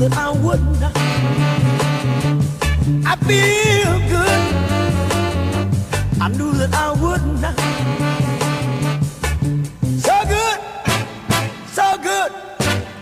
that 0.00 0.16
I 3.04 3.16
feel 3.26 3.98
good. 4.08 4.42
I 6.20 6.28
knew 6.28 6.52
that 6.52 6.72
I 6.74 6.92
wouldn't. 6.92 7.44
So 10.00 10.16
good, 10.26 10.60
so 11.68 11.98
good. 11.98 12.32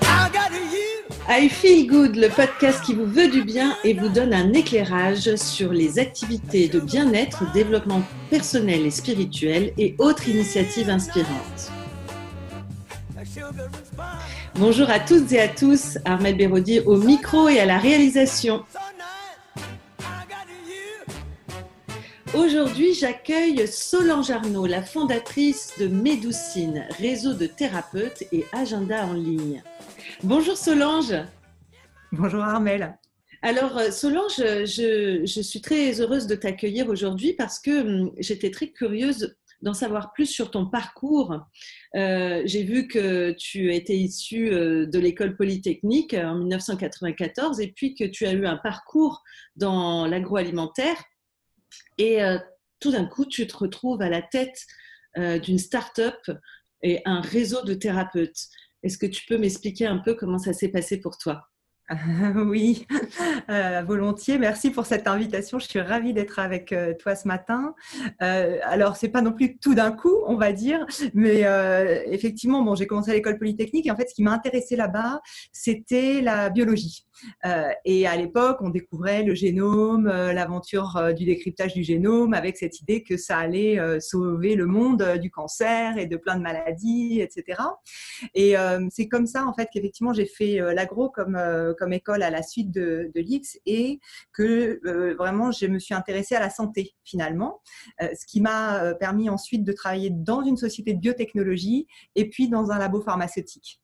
I 0.03 0.29
got 0.32 0.50
you. 0.50 1.04
I 1.29 1.48
Feel 1.48 1.86
Good, 1.86 2.16
le 2.16 2.29
podcast 2.30 2.82
qui 2.84 2.95
vous 2.95 3.07
veut 3.07 3.29
du 3.29 3.44
bien 3.44 3.76
et 3.85 3.94
vous 3.94 4.08
donne 4.08 4.35
un 4.35 4.53
éclairage 4.53 5.36
sur 5.36 5.72
les 5.72 6.00
activités 6.00 6.67
de 6.68 6.80
bien-être, 6.80 7.44
développement 7.53 8.03
personnel 8.29 8.85
et 8.86 8.90
spirituel 8.90 9.72
et 9.79 9.94
autres 9.99 10.29
initiatives 10.29 10.90
inspirantes. 10.90 11.71
Bonjour 14.58 14.90
à 14.90 14.98
toutes 14.98 15.30
et 15.30 15.39
à 15.39 15.46
tous, 15.46 15.98
Armel 16.04 16.36
Béraudier 16.36 16.80
au 16.80 16.96
micro 16.96 17.48
et 17.48 17.61
à 17.61 17.64
la 17.64 17.79
réalisation. 17.79 18.64
Aujourd'hui, 22.34 22.93
j'accueille 22.93 23.68
Solange 23.68 24.31
Arnaud, 24.32 24.67
la 24.67 24.82
fondatrice 24.82 25.75
de 25.79 25.86
Médoucine, 25.86 26.89
réseau 26.98 27.34
de 27.34 27.46
thérapeutes 27.46 28.25
et 28.32 28.46
agenda 28.50 29.07
en 29.07 29.12
ligne. 29.12 29.62
Bonjour 30.25 30.57
Solange. 30.57 31.14
Bonjour 32.11 32.42
Armel. 32.42 32.98
Alors 33.42 33.78
euh, 33.78 33.92
Solange, 33.92 34.39
je, 34.39 35.22
je 35.25 35.41
suis 35.41 35.61
très 35.61 36.00
heureuse 36.00 36.27
de 36.27 36.34
t'accueillir 36.34 36.89
aujourd'hui 36.89 37.33
parce 37.33 37.61
que 37.61 37.83
hum, 37.83 38.11
j'étais 38.19 38.50
très 38.50 38.70
curieuse 38.70 39.36
d'en 39.62 39.75
savoir 39.75 40.12
plus 40.12 40.27
sur 40.27 40.50
ton 40.50 40.67
parcours. 40.67 41.36
Euh, 41.97 42.42
J'ai 42.44 42.62
vu 42.62 42.89
que 42.89 43.33
tu 43.33 43.75
étais 43.75 43.97
issue 43.97 44.53
euh, 44.53 44.86
de 44.86 44.98
l'école 44.98 45.36
polytechnique 45.36 46.14
en 46.14 46.37
1994 46.37 47.61
et 47.61 47.73
puis 47.73 47.95
que 47.95 48.05
tu 48.05 48.27
as 48.27 48.33
eu 48.33 48.47
un 48.47 48.56
parcours 48.56 49.23
dans 49.56 50.06
l'agroalimentaire. 50.06 51.03
Et 51.98 52.23
euh, 52.23 52.39
tout 52.81 52.92
d'un 52.92 53.06
coup, 53.06 53.25
tu 53.25 53.47
te 53.47 53.56
retrouves 53.56 54.03
à 54.03 54.09
la 54.09 54.23
tête 54.23 54.59
d'une 55.17 55.59
start-up 55.59 56.20
et 56.84 57.01
un 57.05 57.20
réseau 57.20 57.64
de 57.64 57.75
thérapeutes. 57.75 58.39
Est-ce 58.84 58.98
que 58.98 59.06
tu 59.06 59.27
peux 59.27 59.36
m'expliquer 59.36 59.86
un 59.86 59.98
peu 59.98 60.14
comment 60.14 60.39
ça 60.39 60.53
s'est 60.53 60.69
passé 60.69 61.01
pour 61.01 61.19
toi? 61.19 61.48
oui, 62.36 62.86
euh, 63.50 63.83
volontiers. 63.86 64.39
Merci 64.39 64.70
pour 64.70 64.84
cette 64.84 65.06
invitation. 65.06 65.58
Je 65.58 65.67
suis 65.67 65.81
ravie 65.81 66.12
d'être 66.12 66.39
avec 66.39 66.72
euh, 66.72 66.95
toi 66.95 67.14
ce 67.14 67.27
matin. 67.27 67.75
Euh, 68.22 68.58
alors, 68.64 68.97
c'est 68.97 69.08
pas 69.08 69.22
non 69.22 69.33
plus 69.33 69.58
tout 69.58 69.75
d'un 69.75 69.92
coup, 69.92 70.14
on 70.27 70.36
va 70.36 70.53
dire, 70.53 70.84
mais 71.14 71.45
euh, 71.45 72.03
effectivement, 72.06 72.62
bon, 72.62 72.75
j'ai 72.75 72.86
commencé 72.86 73.11
à 73.11 73.14
l'école 73.14 73.39
polytechnique 73.39 73.86
et 73.86 73.91
en 73.91 73.97
fait, 73.97 74.08
ce 74.08 74.14
qui 74.14 74.22
m'a 74.22 74.33
intéressé 74.33 74.77
là-bas, 74.77 75.20
c'était 75.53 76.20
la 76.20 76.50
biologie. 76.50 77.06
Euh, 77.44 77.70
et 77.84 78.06
à 78.06 78.16
l'époque, 78.16 78.58
on 78.61 78.70
découvrait 78.70 79.22
le 79.22 79.34
génome, 79.34 80.06
euh, 80.08 80.33
l'aventure 80.33 80.97
euh, 80.97 81.12
du 81.12 81.24
décryptage 81.24 81.74
du 81.74 81.83
génome, 81.83 82.34
avec 82.34 82.56
cette 82.56 82.80
idée 82.80 83.02
que 83.02 83.16
ça 83.16 83.38
allait 83.38 83.78
sauver 84.00 84.55
le 84.55 84.66
monde 84.66 85.19
du 85.20 85.30
cancer 85.30 85.98
et 85.98 86.06
de 86.06 86.16
plein 86.16 86.36
de 86.36 86.42
maladies, 86.42 87.20
etc. 87.20 87.61
Et 88.34 88.55
c'est 88.91 89.08
comme 89.08 89.27
ça, 89.27 89.46
en 89.46 89.55
fait, 89.55 89.69
qu'effectivement, 89.72 90.12
j'ai 90.12 90.27
fait 90.27 90.58
l'agro 90.74 91.11
comme 91.11 91.92
école 91.92 92.22
à 92.22 92.30
la 92.30 92.42
suite 92.42 92.70
de, 92.70 93.11
de 93.14 93.20
l'IX 93.20 93.58
et 93.66 94.00
que 94.33 94.80
vraiment 95.16 95.50
je 95.52 95.66
me 95.66 95.78
suis 95.78 95.94
intéressée 95.94 96.34
à 96.34 96.41
la 96.41 96.50
santé 96.50 96.94
finalement, 97.05 97.61
ce 98.00 98.27
qui 98.27 98.41
m'a 98.41 98.94
permis 98.94 99.28
ensuite 99.30 99.64
de 99.64 99.72
travailler 99.72 100.11
dans 100.11 100.42
une 100.42 100.56
société 100.56 100.94
de 100.94 101.00
biotechnologie 101.00 101.86
et 102.14 102.28
puis 102.28 102.48
dans 102.48 102.70
un 102.70 102.78
labo 102.78 103.00
pharmaceutique. 103.00 103.80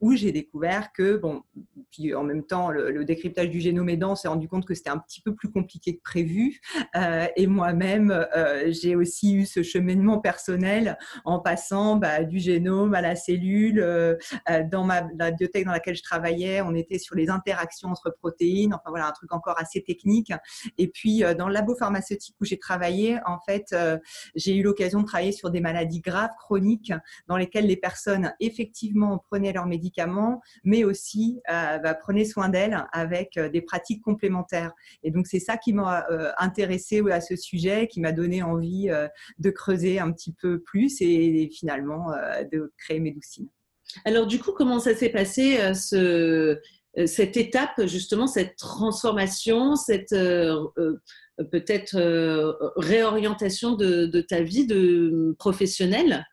Où 0.00 0.14
j'ai 0.14 0.32
découvert 0.32 0.92
que, 0.92 1.16
bon, 1.16 1.42
puis 1.90 2.14
en 2.14 2.24
même 2.24 2.44
temps, 2.44 2.70
le, 2.70 3.04
décryptage 3.04 3.50
du 3.50 3.60
génome 3.60 3.88
aidant, 3.88 4.16
s'est 4.16 4.28
rendu 4.28 4.48
compte 4.48 4.66
que 4.66 4.74
c'était 4.74 4.90
un 4.90 4.98
petit 4.98 5.20
peu 5.20 5.34
plus 5.34 5.50
compliqué 5.50 5.96
que 5.96 6.02
prévu. 6.02 6.60
Euh, 6.96 7.26
et 7.36 7.46
moi-même, 7.46 8.10
euh, 8.10 8.64
j'ai 8.68 8.96
aussi 8.96 9.34
eu 9.34 9.46
ce 9.46 9.62
cheminement 9.62 10.18
personnel 10.18 10.98
en 11.24 11.40
passant 11.40 11.96
bah, 11.96 12.24
du 12.24 12.38
génome 12.38 12.94
à 12.94 13.00
la 13.00 13.14
cellule. 13.14 13.80
Euh, 13.80 14.16
dans 14.70 14.84
ma, 14.84 15.06
la 15.18 15.30
biotech 15.30 15.64
dans 15.64 15.72
laquelle 15.72 15.96
je 15.96 16.02
travaillais, 16.02 16.60
on 16.62 16.74
était 16.74 16.98
sur 16.98 17.14
les 17.14 17.28
interactions 17.28 17.88
entre 17.88 18.10
protéines, 18.10 18.74
enfin 18.74 18.90
voilà, 18.90 19.08
un 19.08 19.12
truc 19.12 19.32
encore 19.32 19.58
assez 19.58 19.82
technique. 19.82 20.32
Et 20.78 20.88
puis, 20.88 21.22
dans 21.38 21.48
le 21.48 21.54
labo 21.54 21.76
pharmaceutique 21.76 22.36
où 22.40 22.44
j'ai 22.44 22.58
travaillé, 22.58 23.18
en 23.26 23.38
fait, 23.40 23.74
j'ai 24.34 24.56
eu 24.56 24.62
l'occasion 24.62 25.00
de 25.00 25.06
travailler 25.06 25.32
sur 25.32 25.50
des 25.50 25.60
maladies 25.60 26.00
graves, 26.00 26.30
chroniques, 26.38 26.92
dans 27.28 27.36
lesquelles 27.36 27.66
les 27.66 27.76
personnes, 27.76 28.32
effectivement, 28.40 29.24
prenaient 29.30 29.52
leurs 29.52 29.66
médicaments, 29.66 30.40
mais 30.64 30.84
aussi 30.84 31.40
euh, 31.50 31.78
bah, 31.78 31.94
prenaient 31.94 32.24
soin 32.24 32.48
d'elles 32.48 32.86
avec 32.92 33.36
euh, 33.36 33.48
des 33.48 33.60
pratiques 33.60 34.02
complémentaires. 34.02 34.72
Et 35.02 35.10
donc, 35.10 35.26
c'est 35.26 35.40
ça 35.40 35.56
qui 35.56 35.72
m'a 35.72 36.06
euh, 36.10 36.30
intéressée 36.38 37.02
à 37.10 37.20
ce 37.20 37.36
sujet, 37.36 37.88
qui 37.88 38.00
m'a 38.00 38.12
donné 38.12 38.42
envie 38.42 38.90
euh, 38.90 39.08
de 39.38 39.50
creuser 39.50 39.98
un 39.98 40.12
petit 40.12 40.32
peu 40.32 40.60
plus 40.60 41.00
et, 41.00 41.48
finalement 41.52 42.12
euh, 42.12 42.44
de 42.52 42.72
créer 42.78 43.00
Médoucine. 43.00 43.48
Alors 44.04 44.26
du 44.26 44.38
coup, 44.38 44.52
comment 44.52 44.80
ça 44.80 44.94
s'est 44.94 45.10
passé 45.10 45.58
ce, 45.74 46.58
cette 47.06 47.36
étape, 47.36 47.86
justement, 47.86 48.26
cette 48.26 48.56
transformation, 48.56 49.76
cette 49.76 50.14
peut-être 51.52 51.96
réorientation 52.76 53.76
de, 53.76 54.06
de 54.06 54.20
ta 54.20 54.42
vie 54.42 54.66
de 54.66 55.36
professionnelle? 55.38 56.26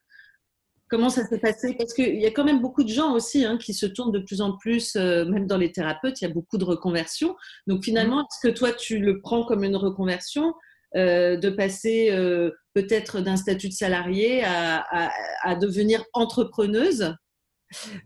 Comment 0.93 1.09
ça 1.09 1.25
s'est 1.25 1.39
passé? 1.39 1.73
Parce 1.75 1.91
qu'il 1.91 2.21
y 2.21 2.27
a 2.27 2.29
quand 2.29 2.43
même 2.43 2.61
beaucoup 2.61 2.83
de 2.83 2.89
gens 2.89 3.13
aussi 3.15 3.45
hein, 3.45 3.57
qui 3.57 3.73
se 3.73 3.87
tournent 3.87 4.11
de 4.11 4.19
plus 4.19 4.41
en 4.41 4.55
plus, 4.55 4.95
euh, 4.95 5.25
même 5.25 5.47
dans 5.47 5.57
les 5.57 5.71
thérapeutes, 5.71 6.21
il 6.21 6.25
y 6.25 6.29
a 6.29 6.31
beaucoup 6.31 6.59
de 6.59 6.65
reconversions. 6.65 7.35
Donc 7.65 7.83
finalement, 7.83 8.21
est-ce 8.21 8.47
que 8.47 8.53
toi, 8.53 8.71
tu 8.71 8.99
le 8.99 9.19
prends 9.19 9.43
comme 9.43 9.63
une 9.63 9.75
reconversion 9.75 10.53
euh, 10.95 11.35
de 11.35 11.49
passer 11.49 12.11
euh, 12.11 12.51
peut-être 12.75 13.21
d'un 13.21 13.37
statut 13.37 13.69
de 13.69 13.73
salarié 13.73 14.43
à, 14.43 14.85
à- 14.91 15.11
à 15.41 15.55
devenir 15.55 16.03
entrepreneuse? 16.13 17.15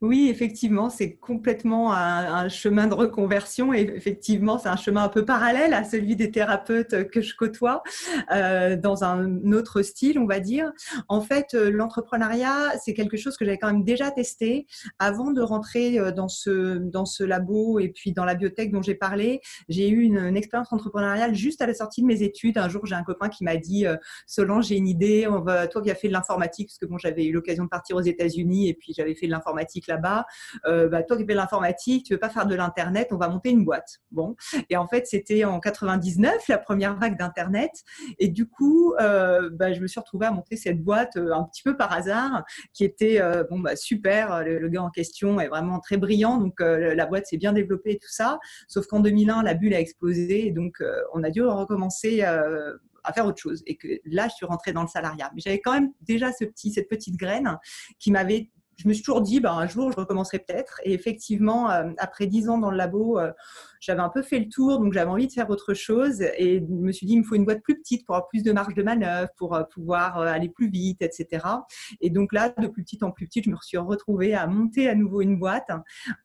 Oui, 0.02 0.30
effectivement, 0.30 0.90
c'est 0.90 1.16
complètement 1.16 1.94
un, 1.94 2.50
chemin 2.50 2.88
de 2.88 2.94
reconversion 2.94 3.74
et 3.74 3.82
effectivement, 3.96 4.58
c'est 4.58 4.70
un 4.70 4.76
chemin 4.78 5.04
un 5.04 5.10
peu 5.10 5.26
parallèle 5.26 5.74
à 5.74 5.84
celui 5.84 6.16
des 6.16 6.32
thérapeutes 6.32 7.10
que 7.10 7.22
je 7.22 7.36
côtoie, 7.36 7.84
euh, 8.32 8.76
dans 8.78 9.04
un 9.04 9.52
autre 9.52 9.82
style, 9.82 10.20
on 10.20 10.26
va 10.26 10.40
dire. 10.40 10.72
En 11.08 11.22
fait, 11.22 11.54
euh, 11.54 11.70
l'entrepreneuriat, 11.70 12.74
c'est 12.84 12.94
quelque 12.94 13.18
chose 13.18 13.38
que 13.38 13.46
j'avais 13.46 13.58
quand 13.58 13.68
même 13.68 13.84
déjà 13.84 14.12
testé 14.12 14.66
avant 15.00 15.32
de 15.32 15.42
rentrer 15.42 16.00
euh, 16.00 16.12
dans 16.12 16.28
ce, 16.28 16.78
dans 16.78 17.06
ce 17.06 17.24
labo 17.24 17.80
et 17.80 17.90
puis 17.90 18.14
dans 18.14 18.26
la 18.26 18.36
biotech 18.36 18.72
dont 18.72 18.82
j'ai 18.82 18.96
parlé. 18.96 19.42
J'ai 19.70 19.90
eu 19.90 20.02
une, 20.02 20.38
expérience 20.38 20.72
entrepreneuriale 20.72 21.34
juste 21.34 21.62
à 21.62 21.68
la 21.68 21.74
sortie 21.74 22.02
de 22.02 22.08
mes 22.08 22.22
études. 22.22 22.58
Un 22.58 22.70
jour, 22.70 22.86
j'ai 22.86 22.96
un 22.96 23.04
copain 23.04 23.30
qui 23.30 23.44
m'a 23.44 23.58
dit 23.58 23.88
euh, 23.88 23.96
Solange, 24.28 24.68
j'ai 24.68 24.78
une 24.78 24.88
idée, 24.88 25.28
toi 25.72 25.82
qui 25.82 25.90
as 25.90 25.96
fait 25.96 26.08
de 26.08 26.14
l'informatique, 26.14 26.68
parce 26.70 26.78
que 26.78 26.86
bon, 26.86 26.98
j'avais 26.98 27.26
eu 27.26 27.32
l'occasion 27.32 27.64
de 27.64 27.70
partir 27.70 27.96
aux 27.96 28.02
États-Unis 28.02 28.70
et 28.70 28.74
puis 28.74 28.94
j'avais 28.96 29.16
fait 29.16 29.26
de 29.26 29.32
l'informatique 29.32 29.57
là-bas. 29.88 30.26
Euh, 30.66 30.88
bah, 30.88 31.04
toi 31.04 31.18
qui 31.18 31.24
fais 31.26 31.34
de 31.34 31.38
l'informatique, 31.38 32.06
tu 32.06 32.14
veux 32.14 32.20
pas 32.20 32.30
faire 32.30 32.46
de 32.46 32.56
l'internet, 32.56 33.10
on 33.12 33.18
va 33.18 33.30
monter 33.30 33.50
une 33.50 33.64
boîte. 33.64 34.00
Bon, 34.12 34.36
et 34.70 34.78
en 34.78 34.88
fait, 34.88 35.08
c'était 35.08 35.44
en 35.44 35.60
99 35.60 36.48
la 36.48 36.58
première 36.58 36.96
vague 36.98 37.18
d'internet, 37.18 37.72
et 38.20 38.30
du 38.30 38.48
coup, 38.48 38.94
euh, 39.00 39.50
bah, 39.52 39.74
je 39.74 39.82
me 39.82 39.88
suis 39.88 40.00
retrouvée 40.00 40.26
à 40.26 40.32
monter 40.32 40.56
cette 40.56 40.84
boîte 40.84 41.18
euh, 41.18 41.34
un 41.34 41.44
petit 41.44 41.64
peu 41.64 41.76
par 41.76 41.92
hasard, 41.92 42.44
qui 42.74 42.84
était 42.84 43.22
bon 43.50 43.60
bah 43.60 43.76
super. 43.76 44.44
Le, 44.44 44.68
gars 44.68 44.84
en 44.84 44.90
question 44.90 45.40
est 45.40 45.48
vraiment 45.48 45.80
très 45.80 45.98
brillant, 45.98 46.38
donc 46.38 46.60
la 46.60 47.06
boîte 47.06 47.28
s'est 47.28 47.38
bien 47.38 47.54
développée 47.54 47.92
et 47.92 48.00
tout 48.00 48.12
ça. 48.12 48.40
Sauf 48.68 48.86
qu'en 48.88 49.00
2001, 49.00 49.44
la 49.44 49.54
bulle 49.54 49.74
a 49.74 49.80
explosé, 49.80 50.52
donc 50.52 50.84
on 51.14 51.24
a 51.24 51.30
dû 51.30 51.42
recommencer 51.44 52.24
à 53.08 53.14
faire 53.14 53.26
autre 53.26 53.42
chose. 53.42 53.64
Et 53.66 53.76
que 53.76 53.88
là, 54.06 54.28
je 54.28 54.36
suis 54.36 54.46
rentrée 54.46 54.74
dans 54.74 54.82
le 54.82 54.88
salariat. 54.88 55.32
Mais 55.34 55.42
j'avais 55.42 55.60
quand 55.60 55.74
même 55.74 55.92
déjà 56.02 56.32
ce 56.32 56.46
petit, 56.46 56.72
cette 56.72 56.90
petite 56.90 57.16
graine 57.16 57.58
qui 58.00 58.12
m'avait 58.12 58.52
je 58.78 58.88
me 58.88 58.94
suis 58.94 59.04
toujours 59.04 59.22
dit, 59.22 59.40
ben, 59.40 59.54
un 59.54 59.68
jour, 59.68 59.92
je 59.92 59.98
recommencerai 59.98 60.40
peut-être. 60.40 60.80
Et 60.84 60.94
effectivement, 60.94 61.72
euh, 61.72 61.90
après 61.98 62.28
dix 62.28 62.48
ans 62.48 62.60
dans 62.60 62.70
le 62.70 62.78
labo, 62.78 63.20
euh, 63.20 63.32
j'avais 63.80 64.02
un 64.02 64.10
peu 64.10 64.22
fait 64.22 64.40
le 64.40 64.50
tour, 64.50 64.80
donc 64.80 64.94
j'avais 64.94 65.10
envie 65.10 65.28
de 65.28 65.32
faire 65.32 65.50
autre 65.50 65.74
chose. 65.74 66.22
Et 66.22 66.60
je 66.60 66.74
me 66.74 66.92
suis 66.92 67.06
dit, 67.06 67.14
il 67.14 67.20
me 67.20 67.24
faut 67.24 67.36
une 67.36 67.46
boîte 67.46 67.62
plus 67.62 67.78
petite 67.78 68.06
pour 68.06 68.16
avoir 68.16 68.28
plus 68.28 68.44
de 68.44 68.52
marge 68.52 68.74
de 68.74 68.84
manœuvre, 68.84 69.30
pour 69.38 69.56
euh, 69.56 69.64
pouvoir 69.64 70.20
aller 70.20 70.50
plus 70.50 70.70
vite, 70.70 71.02
etc. 71.02 71.46
Et 72.02 72.10
donc 72.10 72.34
là, 72.34 72.54
de 72.58 72.68
plus 72.68 72.84
petite 72.84 73.04
en 73.04 73.12
plus 73.12 73.28
petite, 73.28 73.46
je 73.46 73.50
me 73.50 73.58
suis 73.62 73.78
retrouvée 73.78 74.34
à 74.34 74.48
monter 74.48 74.90
à 74.90 74.96
nouveau 74.96 75.22
une 75.22 75.38
boîte. 75.38 75.70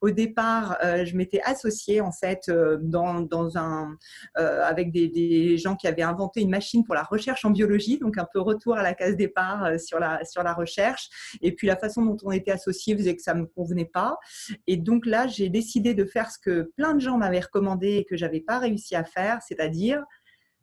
Au 0.01 0.11
départ, 0.11 0.77
euh, 0.85 1.05
je 1.05 1.17
m'étais 1.17 1.41
associée 1.43 2.01
en 2.01 2.13
fait 2.13 2.49
euh, 2.49 2.79
dans, 2.81 3.57
un, 3.57 3.97
euh, 4.39 4.63
avec 4.65 4.93
des, 4.93 5.57
gens 5.59 5.77
qui 5.77 5.87
avaient 5.87 6.03
inventé 6.03 6.41
une 6.41 6.51
machine 6.51 6.85
pour 6.85 6.95
la 6.95 7.03
recherche 7.03 7.45
en 7.45 7.51
biologie, 7.51 7.99
donc 7.99 8.19
un 8.19 8.27
peu 8.33 8.41
retour 8.41 8.77
à 8.77 8.83
la 8.83 8.95
case 8.95 9.17
départ 9.17 9.65
euh, 9.65 9.79
sur, 9.79 9.99
la, 9.99 10.25
sur 10.25 10.43
la 10.43 10.55
recherche. 10.55 11.09
Et 11.41 11.53
puis 11.53 11.67
la 11.67 11.77
façon 11.77 12.05
dont 12.05 12.17
on 12.25 12.33
était 12.33 12.51
associés 12.51 12.97
faisait 12.97 13.15
que 13.17 13.23
ça 13.23 13.35
me 13.35 13.47
convenait 13.47 13.91
pas. 13.93 14.19
Et 14.67 14.77
donc 14.77 15.07
là, 15.07 15.27
j'ai 15.27 15.49
décidé 15.49 15.95
de 15.95 16.05
faire 16.05 16.31
ce 16.31 16.39
que 16.39 16.73
plein 16.77 16.95
de 16.95 17.01
gens 17.01 17.19
m'avaient 17.19 17.41
recommandé 17.53 17.97
et 17.97 18.05
que 18.05 18.17
j'avais 18.17 18.41
pas 18.41 18.59
réussi 18.59 18.97
à 18.97 19.05
faire, 19.05 19.43
c'est-à-dire 19.43 20.03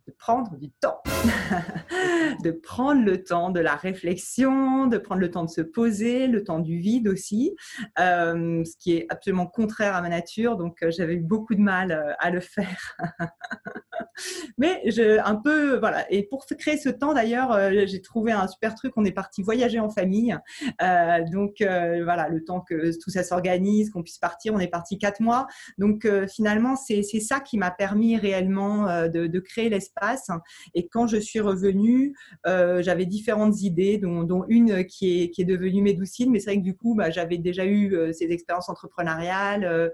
de 0.10 0.16
prendre 0.16 0.58
du 0.58 0.72
temps, 0.72 1.02
de 2.44 2.50
prendre 2.50 3.04
le 3.04 3.24
temps 3.24 3.52
de 3.52 3.60
la 3.60 3.76
réflexion, 3.76 4.88
de 4.88 4.98
prendre 4.98 5.22
le 5.22 5.30
temps 5.30 5.44
de 5.44 5.50
se 5.50 5.62
poser, 5.62 6.26
le 6.26 6.44
temps 6.44 6.58
du 6.58 6.80
vide 6.80 7.08
aussi, 7.08 7.56
euh, 8.00 8.64
ce 8.66 8.76
qui 8.78 8.94
est 8.94 9.06
absolument 9.10 9.46
contraire 9.46 9.96
à 9.96 10.02
ma 10.02 10.10
nature. 10.10 10.58
Donc, 10.58 10.82
euh, 10.82 10.90
j'avais 10.90 11.14
eu 11.14 11.20
beaucoup 11.20 11.54
de 11.54 11.62
mal 11.62 11.92
euh, 11.92 12.14
à 12.18 12.32
le 12.32 12.40
faire. 12.40 12.98
Mais 14.58 14.82
je, 14.86 15.20
un 15.24 15.36
peu, 15.36 15.78
voilà. 15.78 16.12
Et 16.12 16.24
pour 16.24 16.46
créer 16.46 16.78
ce 16.78 16.90
temps, 16.90 17.14
d'ailleurs, 17.14 17.58
j'ai 17.88 18.02
trouvé 18.02 18.32
un 18.32 18.48
super 18.48 18.76
truc. 18.76 18.92
On 18.98 19.06
est 19.06 19.14
parti 19.14 19.44
voyager 19.44 19.80
en 19.80 19.90
famille. 19.90 20.36
donc, 21.32 21.54
voilà, 21.60 22.28
le 22.28 22.44
temps 22.44 22.60
que 22.60 22.92
tout 23.02 23.12
ça 23.12 23.24
s'organise, 23.24 23.92
qu'on 23.92 24.04
puisse 24.04 24.18
partir, 24.18 24.54
on 24.54 24.60
est 24.60 24.68
parti 24.68 24.98
quatre 24.98 25.22
mois. 25.22 25.48
Donc, 25.78 26.06
finalement, 26.28 26.76
c'est 26.76 27.02
ça 27.04 27.40
qui 27.40 27.58
m'a 27.58 27.72
permis 27.72 28.18
réellement 28.18 29.08
de, 29.08 29.28
de 29.28 29.40
créer 29.40 29.70
l'espace 29.70 29.99
et 30.74 30.88
quand 30.88 31.08
je 31.08 31.18
suis 31.18 31.40
revenue, 31.40 32.16
euh, 32.46 32.82
j'avais 32.82 33.06
différentes 33.06 33.62
idées, 33.62 33.98
dont, 33.98 34.46
une 34.48 34.86
qui 34.86 35.22
est, 35.22 35.44
devenue 35.44 35.82
Médoucine. 35.82 36.32
Mais 36.32 36.40
c'est 36.40 36.52
vrai 36.52 36.58
que 36.58 36.64
du 36.64 36.76
coup, 36.76 36.96
bah, 36.96 37.10
j'avais 37.10 37.38
déjà 37.38 37.66
eu 37.66 37.96
euh, 37.96 38.12
ces 38.12 38.32
expériences 38.32 38.70
entrepreneuriales 38.70 39.92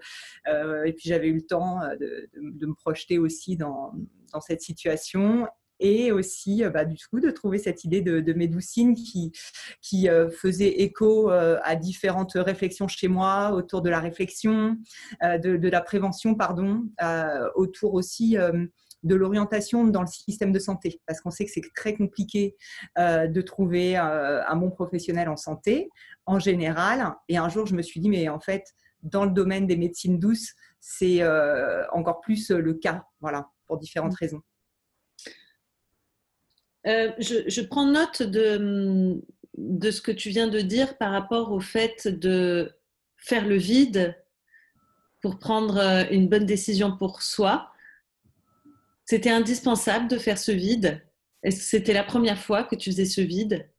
euh, 0.48 0.84
et 0.84 0.94
puis 0.94 1.10
j'avais 1.10 1.28
eu 1.28 1.36
le 1.36 1.46
temps 1.46 1.80
de, 2.00 2.30
me 2.66 2.74
projeter 2.74 3.18
aussi 3.18 3.56
dans, 3.58 3.94
cette 4.42 4.62
situation 4.62 5.48
et 5.80 6.12
aussi 6.12 6.62
bah, 6.74 6.84
du 6.84 7.06
coup 7.08 7.22
de 7.22 7.32
trouver 7.32 7.58
cette 7.58 7.86
idée 7.86 8.02
de, 8.02 8.20
de 8.20 8.34
Médoucine 8.34 8.96
qui, 8.96 9.32
faisait 10.32 10.82
écho 10.82 11.30
à 11.30 11.76
différentes 11.76 12.34
réflexions 12.36 12.88
chez 12.88 13.08
moi 13.08 13.52
autour 13.54 13.82
de 13.82 13.90
la 13.90 14.00
réflexion, 14.00 14.78
de, 15.22 15.70
la 15.70 15.82
prévention, 15.82 16.36
pardon, 16.36 16.84
autour 17.56 17.94
aussi 17.94 18.38
de 19.04 19.16
l'orientation 19.16 19.86
dans 19.86 20.02
le 20.02 20.08
système 20.08 20.52
de 20.52 20.60
santé, 20.60 21.00
parce 21.06 21.22
qu'on 21.22 21.32
sait 21.32 21.46
que 21.46 21.52
c'est 21.52 21.62
très 21.76 21.96
compliqué 21.96 22.56
euh, 22.98 23.28
de 23.28 23.42
trouver 23.42 23.98
euh, 23.98 24.44
un 24.48 24.56
bon 24.56 24.72
professionnel 24.72 25.30
en 25.30 25.38
santé 25.38 25.90
en 26.26 26.40
général. 26.40 27.14
Et 27.30 27.38
un 27.38 27.50
jour, 27.50 27.66
je 27.68 27.76
me 27.76 27.82
suis 27.82 28.00
dit, 28.00 28.10
mais 28.10 28.30
en 28.30 28.40
fait, 28.40 28.74
dans 29.04 29.26
le 29.26 29.32
domaine 29.32 29.68
des 29.68 29.78
médecines 29.78 30.20
douces, 30.20 30.54
c'est 30.80 31.22
euh, 31.22 31.84
encore 31.92 32.20
plus 32.22 32.50
le 32.50 32.74
cas, 32.74 33.06
voilà, 33.22 33.50
pour 33.68 33.78
différentes 33.78 34.14
mmh. 34.14 34.20
raisons. 34.20 34.42
Je, 36.86 37.62
prends 37.62 37.86
note 37.88 38.22
de, 38.22 39.20
de 39.58 39.92
ce 39.92 40.02
que 40.02 40.12
tu 40.12 40.30
viens 40.30 40.48
de 40.48 40.62
dire 40.62 40.98
par 40.98 41.12
rapport 41.12 41.52
au 41.52 41.60
fait 41.60 42.08
de 42.08 42.72
faire 43.18 43.48
le 43.48 43.56
vide 43.56 44.16
pour 45.22 45.40
prendre 45.40 46.06
une 46.12 46.30
bonne 46.30 46.46
décision 46.46 46.96
pour 46.96 47.24
soi. 47.24 47.72
C'était 49.06 49.30
indispensable 49.30 50.08
de 50.08 50.18
faire 50.18 50.38
ce 50.38 50.52
vide 50.52 51.06
Est-ce 51.44 51.58
que 51.58 51.64
c'était 51.64 51.94
la 51.94 52.04
première 52.04 52.40
fois 52.40 52.64
que 52.64 52.76
tu 52.76 52.90
faisais 52.90 53.06
ce 53.06 53.22
vide? 53.22 53.70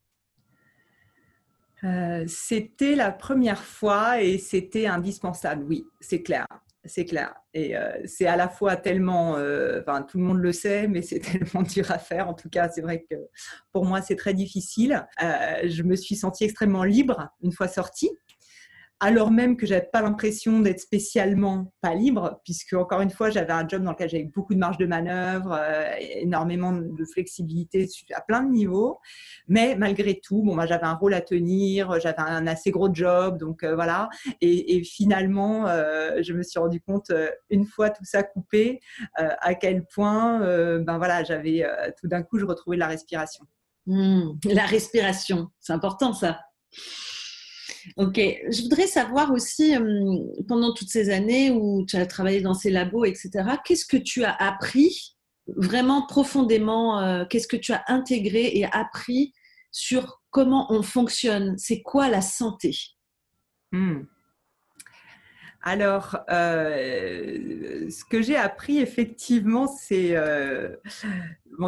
Euh, 1.84 2.24
C'était 2.28 2.94
la 2.94 3.10
première 3.10 3.62
fois 3.62 4.22
et 4.22 4.38
c'était 4.38 4.86
indispensable, 4.86 5.64
oui, 5.64 5.84
c'est 6.00 6.22
clair. 6.22 6.46
C'est 6.84 7.04
clair. 7.04 7.34
Et 7.52 7.76
euh, 7.76 7.90
c'est 8.04 8.26
à 8.26 8.36
la 8.36 8.48
fois 8.48 8.76
tellement, 8.76 9.36
euh, 9.36 9.80
enfin, 9.80 10.02
tout 10.02 10.18
le 10.18 10.24
monde 10.24 10.38
le 10.38 10.52
sait, 10.52 10.86
mais 10.86 11.02
c'est 11.02 11.18
tellement 11.42 11.62
dur 11.62 11.90
à 11.90 11.98
faire. 11.98 12.28
En 12.28 12.34
tout 12.34 12.48
cas, 12.48 12.68
c'est 12.68 12.80
vrai 12.80 13.04
que 13.10 13.16
pour 13.72 13.84
moi, 13.84 14.02
c'est 14.02 14.14
très 14.14 14.34
difficile. 14.34 15.04
je 15.18 15.82
me 15.82 15.96
suis 15.96 16.14
sentie 16.14 16.44
extrêmément 16.44 16.84
libre 16.84 17.28
une 17.42 17.50
fois 17.50 17.66
sortie 17.66 18.10
alors 18.98 19.30
même 19.30 19.56
que 19.56 19.66
j'avais 19.66 19.88
pas 19.92 20.00
l'impression 20.00 20.60
d'être 20.60 20.80
spécialement 20.80 21.72
pas 21.82 21.94
libre, 21.94 22.40
puisque 22.44 22.72
encore 22.72 23.02
une 23.02 23.10
fois, 23.10 23.28
j'avais 23.28 23.52
un 23.52 23.68
job 23.68 23.82
dans 23.82 23.90
lequel 23.90 24.08
j'avais 24.08 24.24
beaucoup 24.24 24.54
de 24.54 24.58
marge 24.58 24.78
de 24.78 24.86
manœuvre, 24.86 25.52
euh, 25.52 25.90
énormément 25.98 26.72
de 26.72 27.04
flexibilité 27.04 27.88
à 28.14 28.22
plein 28.22 28.42
de 28.42 28.50
niveaux. 28.50 28.98
Mais 29.48 29.76
malgré 29.76 30.18
tout, 30.18 30.42
bon, 30.42 30.54
moi, 30.54 30.66
j'avais 30.66 30.86
un 30.86 30.94
rôle 30.94 31.12
à 31.12 31.20
tenir, 31.20 32.00
j'avais 32.00 32.20
un 32.20 32.46
assez 32.46 32.70
gros 32.70 32.92
job, 32.92 33.38
donc 33.38 33.64
euh, 33.64 33.74
voilà. 33.74 34.08
Et, 34.40 34.82
finalement, 34.84 35.66
euh, 35.66 36.22
je 36.22 36.32
me 36.32 36.42
suis 36.42 36.58
rendu 36.58 36.80
compte 36.80 37.12
une 37.50 37.66
fois 37.66 37.90
tout 37.90 38.04
ça 38.04 38.22
coupé, 38.22 38.80
à 39.14 39.54
quel 39.54 39.84
point, 39.86 40.40
ben 40.78 40.98
voilà, 40.98 41.24
j'avais 41.24 41.66
tout 41.98 42.08
d'un 42.08 42.22
coup, 42.22 42.38
je 42.38 42.44
retrouvais 42.44 42.76
la 42.76 42.86
respiration. 42.86 43.44
Mmh, 43.86 44.32
la 44.44 44.66
respiration, 44.66 45.48
c'est 45.60 45.72
important 45.72 46.12
ça. 46.12 46.40
Ok, 47.96 48.16
je 48.16 48.62
voudrais 48.62 48.86
savoir 48.86 49.32
aussi, 49.32 49.76
euh, 49.76 50.18
pendant 50.48 50.74
toutes 50.74 50.90
ces 50.90 51.10
années 51.10 51.50
où 51.50 51.84
tu 51.86 51.96
as 51.96 52.06
travaillé 52.06 52.40
dans 52.40 52.54
ces 52.54 52.70
labos, 52.70 53.04
etc., 53.04 53.30
qu'est-ce 53.64 53.86
que 53.86 53.96
tu 53.96 54.24
as 54.24 54.34
appris 54.34 55.16
vraiment 55.46 56.04
profondément 56.06 57.00
euh, 57.00 57.24
Qu'est-ce 57.24 57.46
que 57.46 57.56
tu 57.56 57.72
as 57.72 57.84
intégré 57.86 58.56
et 58.56 58.64
appris 58.64 59.32
sur 59.70 60.20
comment 60.30 60.72
on 60.72 60.82
fonctionne? 60.82 61.56
C'est 61.58 61.82
quoi 61.82 62.08
la 62.08 62.22
santé? 62.22 62.76
Hmm. 63.72 64.02
Alors, 65.62 66.18
euh, 66.30 67.88
ce 67.90 68.04
que 68.04 68.22
j'ai 68.22 68.36
appris 68.36 68.78
effectivement, 68.78 69.66
c'est 69.66 70.16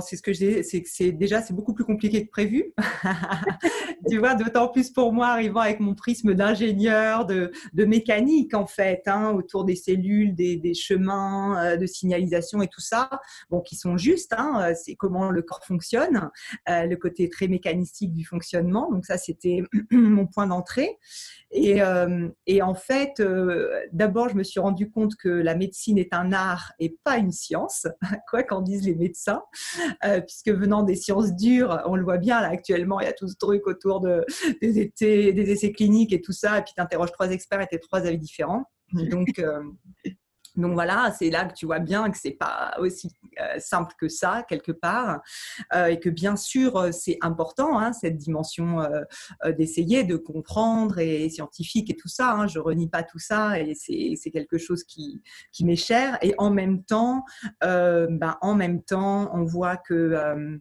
c'est 0.01 0.17
ce 0.17 0.23
que 0.23 0.33
j'ai, 0.33 0.63
c'est 0.63 0.83
que 0.83 1.11
déjà 1.11 1.43
c'est 1.43 1.55
beaucoup 1.55 1.75
plus 1.75 1.85
compliqué 1.85 2.25
que 2.25 2.31
prévu. 2.31 2.73
tu 4.09 4.19
vois, 4.19 4.35
d'autant 4.35 4.69
plus 4.69 4.91
pour 4.91 5.13
moi 5.13 5.29
arrivant 5.29 5.61
avec 5.61 5.81
mon 5.81 5.95
prisme 5.95 6.35
d'ingénieur, 6.35 7.27
de, 7.27 7.51
mécanique 7.75 8.55
en 8.55 8.67
fait, 8.67 9.03
hein, 9.07 9.31
autour 9.31 9.65
des 9.65 9.77
cellules, 9.77 10.35
des, 10.35 10.75
chemins 10.75 11.65
euh, 11.65 11.77
de 11.77 11.87
signalisation 11.87 12.63
et 12.63 12.69
tout 12.69 12.81
ça, 12.81 13.09
bon, 13.51 13.61
qui 13.61 13.77
sont 13.77 13.97
justes. 13.97 14.35
Hein, 14.37 14.61
euh, 14.63 14.75
c'est 14.75 14.95
comment 14.95 15.31
le 15.31 15.43
corps 15.43 15.65
fonctionne, 15.65 16.31
euh, 16.69 16.85
le 16.85 16.97
côté 16.97 17.29
très 17.29 17.49
mécanistique 17.49 18.13
du 18.13 18.25
fonctionnement. 18.25 18.91
Donc 18.91 19.07
ça, 19.07 19.19
c'était 19.19 19.63
mon 19.91 20.27
point 20.27 20.47
d'entrée. 20.47 20.99
Et, 21.51 21.81
et 22.47 22.61
en 22.61 22.75
fait, 22.75 23.23
d'abord, 23.93 24.29
je 24.29 24.35
me 24.35 24.43
suis 24.43 24.61
rendu 24.61 24.91
compte 24.91 25.17
que 25.17 25.31
la 25.31 25.55
médecine 25.55 25.97
est 25.97 26.13
un 26.13 26.33
art 26.33 26.73
et 26.79 26.99
pas 27.05 27.17
une 27.17 27.33
science, 27.33 27.87
quoi 28.31 28.43
qu'en 28.43 28.61
disent 28.61 28.85
les 28.85 28.95
médecins. 28.95 29.43
Euh, 30.05 30.21
puisque 30.21 30.51
venant 30.51 30.83
des 30.83 30.95
sciences 30.95 31.35
dures, 31.35 31.83
on 31.87 31.97
le 31.97 32.03
voit 32.03 32.19
bien 32.19 32.41
là 32.41 32.49
actuellement, 32.49 33.01
il 33.01 33.05
y 33.05 33.09
a 33.09 33.13
tout 33.13 33.29
ce 33.29 33.37
truc 33.37 33.67
autour 33.67 34.01
de, 34.01 34.25
des, 34.63 34.93
essais, 35.51 35.73
cliniques 35.73 36.13
et 36.13 36.21
tout 36.21 36.33
ça, 36.33 36.59
et 36.59 36.63
puis 36.63 36.73
tu 36.75 36.81
interroges 36.81 37.13
trois 37.13 37.31
experts 37.31 37.61
et 37.63 37.67
tu 37.71 37.81
trois 37.81 38.01
avis 38.01 38.19
différents. 38.19 38.65
Donc, 38.93 39.39
euh, 39.39 39.63
donc 40.59 40.75
voilà, 40.75 41.15
c'est 41.17 41.31
là 41.31 41.45
que 41.45 41.55
tu 41.55 41.67
vois 41.67 41.79
bien 41.79 42.11
que 42.11 42.19
c'est 42.19 42.33
pas 42.33 42.75
aussi 42.79 43.15
euh, 43.41 43.59
simple 43.59 43.95
que 43.99 44.09
ça 44.09 44.45
quelque 44.49 44.73
part, 44.73 45.21
euh, 45.75 45.87
et 45.87 46.01
que 46.01 46.11
bien 46.11 46.35
sûr 46.35 46.77
euh, 46.77 46.91
c'est 46.93 47.17
important 47.21 47.79
hein, 47.79 47.93
cette 47.93 48.17
dimension 48.17 48.59
d'essayer 49.57 50.05
de 50.05 50.17
comprendre 50.17 50.99
et 50.99 51.29
scientifique 51.29 51.91
et 51.91 51.97
tout 51.97 52.09
ça. 52.09 52.33
Hein, 52.33 52.47
je 52.49 52.59
renie 52.59 52.89
pas 52.89 53.03
tout 53.03 53.19
ça 53.19 53.61
et 53.61 53.75
c'est 53.75 54.31
quelque 54.31 54.59
chose 54.59 54.85
qui, 54.85 55.23
m'est 55.61 55.77
cher. 55.77 56.19
Et 56.23 56.35
en 56.39 56.51
même 56.51 56.83
temps, 56.85 57.25
ben, 57.61 58.37
en 58.41 58.55
même 58.55 58.83
temps, 58.83 59.31
on 59.35 59.45
voit 59.45 59.77
que 59.77 60.59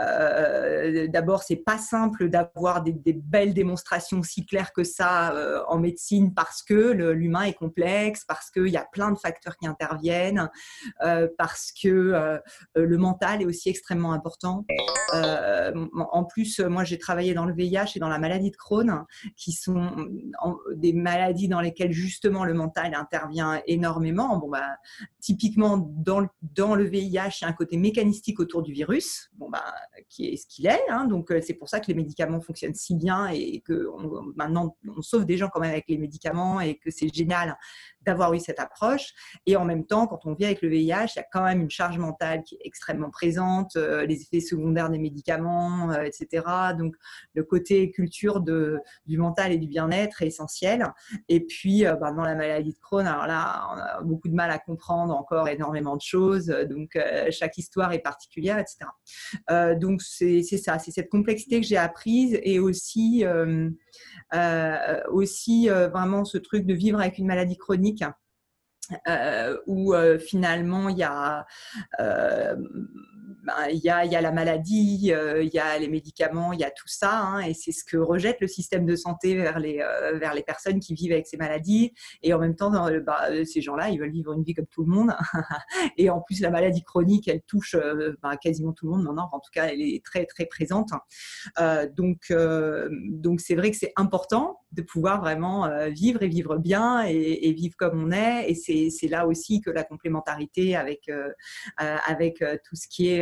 euh, 0.00 1.06
D'abord, 1.08 1.42
c'est 1.42 1.56
pas 1.56 1.78
simple 1.78 2.28
d'avoir 2.28 2.82
des, 2.82 2.94
belles 3.12 3.54
démonstrations 3.54 4.22
si 4.22 4.44
claires 4.44 4.72
que 4.72 4.84
ça 4.84 5.34
euh, 5.34 5.62
en 5.68 5.78
médecine 5.78 6.34
parce 6.34 6.62
que 6.62 6.92
l'humain 6.92 7.42
est 7.42 7.54
complexe, 7.54 8.24
parce 8.24 8.50
qu'il 8.50 8.68
y 8.68 8.76
a 8.76 8.84
plein 8.84 9.12
de 9.12 9.18
facteurs 9.18 9.56
qui 9.56 9.66
interviennent, 9.66 10.50
euh, 11.02 11.28
parce 11.38 11.72
que 11.72 11.88
euh, 11.88 12.38
le 12.74 12.98
mental 12.98 13.42
est 13.42 13.46
aussi 13.46 13.68
extrêmement 13.68 14.12
important. 14.12 14.64
en 15.12 16.24
plus, 16.24 16.60
moi, 16.60 16.84
j'ai 16.84 16.98
travaillé 16.98 17.34
dans 17.34 17.44
le 17.44 17.54
VIH 17.54 17.96
et 17.96 17.98
dans 18.00 18.08
la 18.08 18.18
maladie 18.18 18.50
de 18.50 18.56
Crohn, 18.56 19.04
qui 19.36 19.52
sont 19.52 20.08
des 20.74 20.92
maladies 20.92 21.48
dans 21.48 21.60
lesquelles 21.60 21.92
justement 21.92 22.44
le 22.44 22.54
mental 22.54 22.94
intervient 22.94 23.60
énormément. 23.66 24.36
Bon, 24.38 24.48
bah, 24.48 24.76
typiquement 25.20 25.78
dans, 25.78 26.26
dans 26.42 26.74
le 26.74 26.84
VIH, 26.84 27.02
il 27.06 27.12
y 27.12 27.18
a 27.18 27.48
un 27.48 27.52
côté 27.52 27.76
mécanistique 27.76 28.40
autour 28.40 28.62
du 28.62 28.72
virus. 28.72 29.30
Bon, 29.36 29.48
bah, 29.50 29.64
qui 30.08 30.28
est 30.28 30.36
ce 30.36 30.46
qu'il 30.46 30.66
est. 30.66 30.82
Hein. 30.88 31.06
donc, 31.06 31.30
euh, 31.30 31.40
c'est 31.42 31.54
pour 31.54 31.68
ça 31.68 31.80
que 31.80 31.86
les 31.88 31.94
médicaments 31.94 32.40
fonctionnent 32.40 32.74
si 32.74 32.94
bien 32.94 33.28
et 33.28 33.60
que 33.60 33.88
maintenant, 34.36 34.76
on 34.96 35.02
sauve 35.02 35.24
des 35.24 35.36
gens 35.36 35.48
quand 35.52 35.60
même 35.60 35.70
avec 35.70 35.86
les 35.88 35.98
médicaments 35.98 36.60
et 36.60 36.76
que 36.76 36.90
c'est 36.90 37.12
génial 37.12 37.56
d'avoir 38.02 38.34
eu 38.34 38.40
cette 38.40 38.60
approche. 38.60 39.12
Et 39.46 39.56
en 39.56 39.64
même 39.64 39.86
temps, 39.86 40.06
quand 40.06 40.20
on 40.26 40.34
vit 40.34 40.44
avec 40.44 40.62
le 40.62 40.68
VIH, 40.68 41.14
il 41.14 41.16
y 41.16 41.18
a 41.18 41.26
quand 41.32 41.42
même 41.42 41.62
une 41.62 41.70
charge 41.70 41.98
mentale 41.98 42.42
qui 42.42 42.56
est 42.56 42.60
extrêmement 42.64 43.10
présente, 43.10 43.76
euh, 43.76 44.04
les 44.04 44.22
effets 44.22 44.40
secondaires 44.40 44.90
des 44.90 44.98
médicaments, 44.98 45.90
euh, 45.90 46.02
etc. 46.02 46.44
Donc, 46.76 46.94
le 47.34 47.44
côté 47.44 47.90
culture 47.90 48.40
du 48.40 49.18
mental 49.18 49.52
et 49.52 49.58
du 49.58 49.66
bien-être 49.66 50.22
est 50.22 50.26
essentiel. 50.26 50.92
Et 51.28 51.40
puis, 51.40 51.84
bah, 51.84 52.12
dans 52.12 52.22
la 52.22 52.34
maladie 52.34 52.72
de 52.72 52.78
Crohn, 52.78 53.06
alors 53.06 53.26
là, 53.26 53.68
on 53.72 53.78
a 53.78 54.02
beaucoup 54.02 54.28
de 54.28 54.34
mal 54.34 54.50
à 54.50 54.58
comprendre 54.58 55.14
encore 55.14 55.48
énormément 55.48 55.96
de 55.96 56.02
choses. 56.02 56.46
Donc, 56.46 56.98
chaque 57.30 57.56
histoire 57.56 57.92
est 57.92 58.00
particulière, 58.00 58.58
etc. 58.58 58.86
donc, 59.74 60.02
c'est 60.02 60.42
ça, 60.42 60.78
c'est 60.78 60.90
cette 60.90 61.08
complexité 61.08 61.60
que 61.60 61.66
j'ai 61.66 61.76
apprise 61.76 62.38
et 62.42 62.58
aussi 62.58 63.24
euh, 64.34 65.00
aussi 65.10 65.70
euh, 65.70 65.88
vraiment 65.88 66.24
ce 66.24 66.38
truc 66.38 66.66
de 66.66 66.74
vivre 66.74 66.98
avec 67.00 67.18
une 67.18 67.26
maladie 67.26 67.56
chronique. 67.56 68.04
Euh, 69.08 69.56
où 69.66 69.94
finalement 70.18 70.90
il 70.90 70.98
y 70.98 71.02
a 71.02 71.46
ben, 73.44 73.54
y, 73.70 73.88
a, 73.88 74.04
y, 74.04 74.16
a, 74.16 74.20
la 74.20 74.32
maladie, 74.32 75.12
il 75.12 75.50
y 75.52 75.58
a 75.58 75.78
les 75.78 75.88
médicaments, 75.88 76.52
il 76.52 76.60
y 76.60 76.64
a 76.64 76.70
tout 76.70 76.88
ça, 76.88 77.20
hein, 77.20 77.40
et 77.40 77.54
c'est 77.54 77.72
ce 77.72 77.84
que 77.84 77.96
rejette 77.96 78.40
le 78.40 78.48
système 78.48 78.84
de 78.86 78.96
santé 78.96 79.34
vers 79.36 79.58
les, 79.58 79.78
vers 80.14 80.34
les 80.34 80.42
personnes 80.42 80.80
qui 80.80 80.94
vivent 80.94 81.12
avec 81.12 81.26
ces 81.26 81.36
maladies. 81.36 81.92
Et 82.22 82.34
en 82.34 82.38
même 82.38 82.54
temps, 82.54 82.70
bah, 83.00 83.28
ces 83.44 83.60
gens-là, 83.60 83.90
ils 83.90 83.98
veulent 83.98 84.10
vivre 84.10 84.32
une 84.32 84.42
vie 84.42 84.54
comme 84.54 84.66
tout 84.66 84.84
le 84.84 84.90
monde. 84.90 85.14
et 85.96 86.10
en 86.10 86.20
plus, 86.20 86.40
la 86.40 86.50
maladie 86.50 86.82
chronique, 86.82 87.28
elle 87.28 87.42
touche 87.42 87.76
bah, 88.22 88.36
quasiment 88.36 88.72
tout 88.72 88.86
le 88.86 88.92
monde 88.92 89.04
maintenant. 89.04 89.28
en 89.32 89.40
tout 89.40 89.50
cas, 89.52 89.66
elle 89.66 89.80
est 89.80 90.04
très, 90.04 90.26
très 90.26 90.46
présente. 90.46 90.90
donc, 91.96 92.32
donc 93.08 93.40
c'est 93.40 93.54
vrai 93.54 93.70
que 93.70 93.76
c'est 93.76 93.92
important 93.96 94.60
de 94.72 94.82
pouvoir 94.82 95.20
vraiment 95.20 95.70
vivre 95.90 96.22
et 96.22 96.28
vivre 96.28 96.58
bien 96.58 97.06
et, 97.06 97.48
et 97.48 97.52
vivre 97.52 97.76
comme 97.78 98.02
on 98.02 98.10
est. 98.10 98.50
Et 98.50 98.90
c'est 98.90 99.08
là 99.08 99.26
aussi 99.26 99.60
que 99.60 99.70
la 99.70 99.84
complémentarité 99.84 100.76
avec, 100.76 101.10
avec 101.78 102.44
tout 102.64 102.76
ce 102.76 102.88
qui 102.88 103.08
est 103.08 103.13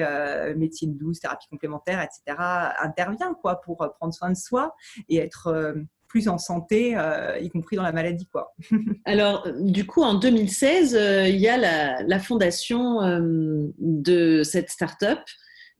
médecine 0.56 0.96
douce, 0.96 1.20
thérapie 1.20 1.49
complémentaire, 1.49 2.00
etc., 2.00 2.37
intervient 2.80 3.34
quoi, 3.34 3.61
pour 3.61 3.78
prendre 3.99 4.14
soin 4.14 4.30
de 4.30 4.37
soi 4.37 4.75
et 5.08 5.18
être 5.18 5.75
plus 6.12 6.28
en 6.28 6.37
santé, 6.37 6.94
euh, 6.94 7.38
y 7.38 7.49
compris 7.49 7.76
dans 7.76 7.82
la 7.82 7.90
maladie. 7.90 8.26
Quoi. 8.30 8.54
Alors, 9.06 9.49
du 9.58 9.87
coup, 9.87 10.02
en 10.02 10.12
2016, 10.14 10.94
euh, 10.94 11.26
il 11.26 11.40
y 11.40 11.49
a 11.49 11.56
la, 11.56 12.18
fondation 12.20 13.02
euh, 13.02 13.72
de 13.78 14.42
cette 14.42 14.68
start-up, 14.68 15.20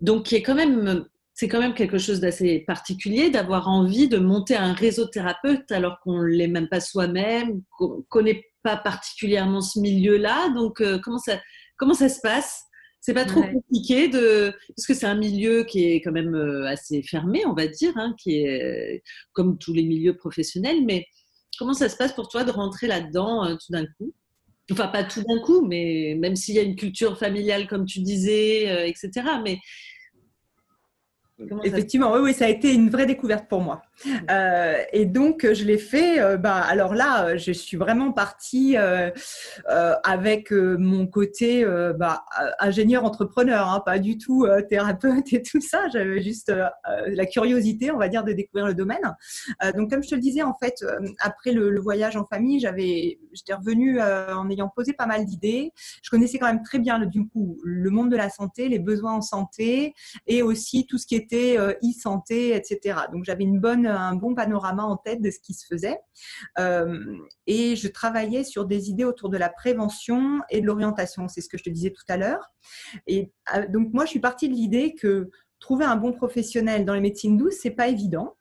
donc 0.01 0.29
c'est 0.29 0.41
quand 0.41 0.55
même 0.55 1.75
quelque 1.75 1.99
chose 1.99 2.21
d'assez 2.21 2.61
particulier 2.67 3.29
d'avoir 3.29 3.69
envie 3.69 4.09
de 4.09 4.17
monter 4.17 4.57
un 4.57 4.73
réseau 4.73 5.05
de 5.05 5.11
thérapeutes 5.11 5.71
alors 5.71 6.01
qu'on 6.01 6.23
ne 6.23 6.27
l'est 6.27 6.49
même 6.49 6.69
pas 6.69 6.81
soi-même, 6.81 7.61
qu'on 7.77 7.99
ne 7.99 8.03
connaît 8.09 8.43
pas 8.63 8.79
particulièrement 8.79 9.61
ce 9.61 9.79
milieu-là. 9.81 10.49
Donc, 10.55 10.83
comment 11.03 11.95
ça 11.95 12.09
se 12.09 12.21
passe? 12.23 12.63
C'est 13.03 13.15
pas 13.15 13.25
trop 13.25 13.43
compliqué 13.43 14.07
de 14.07 14.55
parce 14.77 14.87
que 14.87 14.95
c'est 14.95 15.07
un 15.07 15.17
milieu 15.17 15.65
qui 15.65 15.91
est 15.91 16.01
quand 16.01 16.13
même 16.13 16.37
euh, 16.37 16.69
assez 16.69 17.03
fermé, 17.03 17.45
on 17.45 17.53
va 17.53 17.67
dire, 17.67 17.93
hein, 17.97 18.15
qui 18.17 18.39
est 18.39 18.63
euh, 18.63 18.99
comme 19.33 19.59
tous 19.59 19.75
les 19.75 19.83
milieux 19.83 20.17
professionnels. 20.17 20.85
Mais 20.87 21.07
comment 21.59 21.75
ça 21.75 21.89
se 21.89 21.97
passe 21.97 22.13
pour 22.13 22.29
toi 22.29 22.45
de 22.45 22.53
rentrer 22.53 22.87
là-dedans 22.87 23.45
euh, 23.45 23.57
tout 23.57 23.73
d'un 23.73 23.87
coup? 23.99 24.15
Enfin, 24.71 24.87
pas 24.87 25.03
tout 25.03 25.21
d'un 25.25 25.41
coup, 25.41 25.67
mais 25.67 26.17
même 26.17 26.37
s'il 26.37 26.55
y 26.55 26.61
a 26.61 26.63
une 26.63 26.77
culture 26.77 27.19
familiale, 27.19 27.67
comme 27.67 27.87
tu 27.87 28.01
disais, 28.01 28.89
etc. 28.89 29.11
Mais 29.43 29.59
Effectivement, 31.65 32.13
oui, 32.13 32.21
oui, 32.23 32.35
ça 32.35 32.45
a 32.45 32.49
été 32.49 32.73
une 32.73 32.89
vraie 32.89 33.07
découverte 33.07 33.49
pour 33.49 33.61
moi. 33.61 33.83
Euh, 34.31 34.83
et 34.93 35.07
donc, 35.07 35.47
je 35.53 35.65
l'ai 35.65 35.79
fait. 35.79 36.21
Euh, 36.21 36.37
bah, 36.37 36.57
alors 36.57 36.95
là, 36.95 37.37
je 37.37 37.53
suis 37.53 37.77
vraiment 37.77 38.13
partie 38.13 38.77
euh, 38.77 39.11
avec 40.05 40.51
mon 40.53 41.07
côté 41.07 41.65
bah, 41.97 42.25
ingénieur 42.61 43.05
entrepreneur, 43.05 43.69
hein, 43.69 43.83
pas 43.85 43.99
du 43.99 44.19
tout 44.19 44.47
thérapeute 44.69 45.33
et 45.33 45.43
tout 45.43 45.61
ça. 45.61 45.89
J'avais 45.93 46.23
juste 46.23 46.53
la 47.07 47.27
curiosité, 47.27 47.91
on 47.91 47.99
va 47.99 48.09
dire, 48.09 48.25
de 48.25 48.33
découvrir 48.33 48.67
le 48.67 48.75
domaine. 48.75 49.17
donc, 49.77 49.91
comme 49.91 50.03
je 50.03 50.11
te 50.11 50.15
le 50.15 50.21
disais, 50.21 50.43
en 50.43 50.55
fait, 50.55 50.85
après 51.21 51.53
le, 51.53 51.81
voyage 51.83 52.17
en 52.17 52.25
famille, 52.25 52.61
j'avais, 52.61 53.19
j'étais 53.33 53.55
revenue 53.55 54.01
en 54.01 54.49
ayant 54.51 54.69
posé 54.69 54.93
pas 54.93 55.07
mal 55.07 55.25
d'idées. 55.25 55.73
Je 56.03 56.11
connaissais 56.11 56.39
quand 56.39 56.47
même 56.47 56.63
très 56.63 56.79
bien, 56.79 57.05
du 57.05 57.27
coup, 57.27 57.59
le 57.65 57.91
monde 57.91 58.11
de 58.11 58.17
la 58.17 58.31
santé, 58.31 58.69
les 58.69 58.79
besoins 58.79 59.15
en 59.15 59.21
santé 59.21 59.95
et 60.27 60.43
aussi 60.43 60.87
tout 60.87 60.99
ce 60.99 61.07
qui 61.07 61.17
était 61.17 61.57
e-santé, 61.59 62.55
etc. 62.55 63.01
Donc, 63.13 63.25
j'avais 63.25 63.45
une 63.45 63.59
bonne 63.59 63.92
un 63.93 64.15
bon 64.15 64.35
panorama 64.35 64.85
en 64.85 64.97
tête 64.97 65.21
de 65.21 65.31
ce 65.31 65.39
qui 65.39 65.55
se 65.55 65.67
faisait. 65.67 65.99
Euh, 66.59 67.17
et 67.47 67.77
je 67.77 67.89
travaillais 67.89 68.45
sur 68.45 68.67
des 68.67 68.91
idées 68.91 69.05
autour 69.05 69.29
de 69.29 69.39
la 69.39 69.49
prévention 69.49 70.41
et 70.51 70.61
de 70.61 70.67
l'orientation. 70.67 71.29
C'est 71.29 71.41
ce 71.41 71.49
que 71.49 71.59
je 71.59 71.65
te 71.65 71.71
disais 71.71 71.91
tout 71.91 72.05
à 72.09 72.17
l'heure. 72.17 72.53
Et 73.07 73.33
euh, 73.55 73.67
donc, 73.69 73.93
moi, 73.93 74.05
je 74.05 74.11
suis 74.11 74.21
partie 74.21 74.49
de 74.49 74.55
l'idée 74.55 74.95
que 74.95 75.31
trouver 75.61 75.85
un 75.85 75.97
bon 75.97 76.13
professionnel 76.13 76.85
dans 76.85 76.95
les 76.95 77.01
médecines 77.01 77.37
douces, 77.37 77.59
c'est 77.61 77.71
pas 77.71 77.89
évident. 77.89 78.37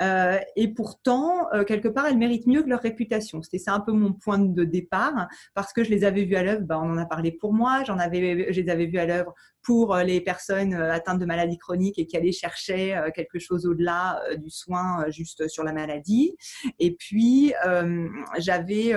Euh, 0.00 0.38
et 0.54 0.68
pourtant, 0.72 1.48
quelque 1.66 1.88
part, 1.88 2.06
elles 2.06 2.18
méritent 2.18 2.46
mieux 2.46 2.62
que 2.62 2.68
leur 2.68 2.80
réputation. 2.80 3.42
C'était 3.42 3.58
ça 3.58 3.72
un 3.72 3.80
peu 3.80 3.92
mon 3.92 4.12
point 4.12 4.38
de 4.38 4.64
départ, 4.64 5.26
parce 5.54 5.72
que 5.72 5.82
je 5.82 5.90
les 5.90 6.04
avais 6.04 6.24
vues 6.24 6.36
à 6.36 6.42
l'œuvre. 6.42 6.62
Bah, 6.62 6.78
on 6.80 6.90
en 6.90 6.98
a 6.98 7.06
parlé 7.06 7.32
pour 7.32 7.52
moi. 7.52 7.82
J'en 7.84 7.98
avais, 7.98 8.52
je 8.52 8.60
les 8.60 8.70
avais 8.70 8.86
vues 8.86 8.98
à 8.98 9.06
l'œuvre 9.06 9.34
pour 9.66 9.96
euh, 9.96 10.04
les 10.04 10.20
personnes 10.20 10.74
euh, 10.74 10.92
atteintes 10.92 11.18
de 11.18 11.26
maladies 11.26 11.58
chroniques 11.58 11.98
et 11.98 12.06
qui 12.06 12.16
allaient 12.16 12.30
chercher 12.30 12.96
euh, 12.96 13.10
quelque 13.12 13.40
chose 13.40 13.66
au-delà 13.66 14.22
du 14.38 14.48
soin 14.48 15.04
juste 15.08 15.48
sur 15.48 15.64
la 15.64 15.72
maladie. 15.72 16.36
Et 16.78 16.94
puis, 16.94 17.52
j'avais 18.38 18.94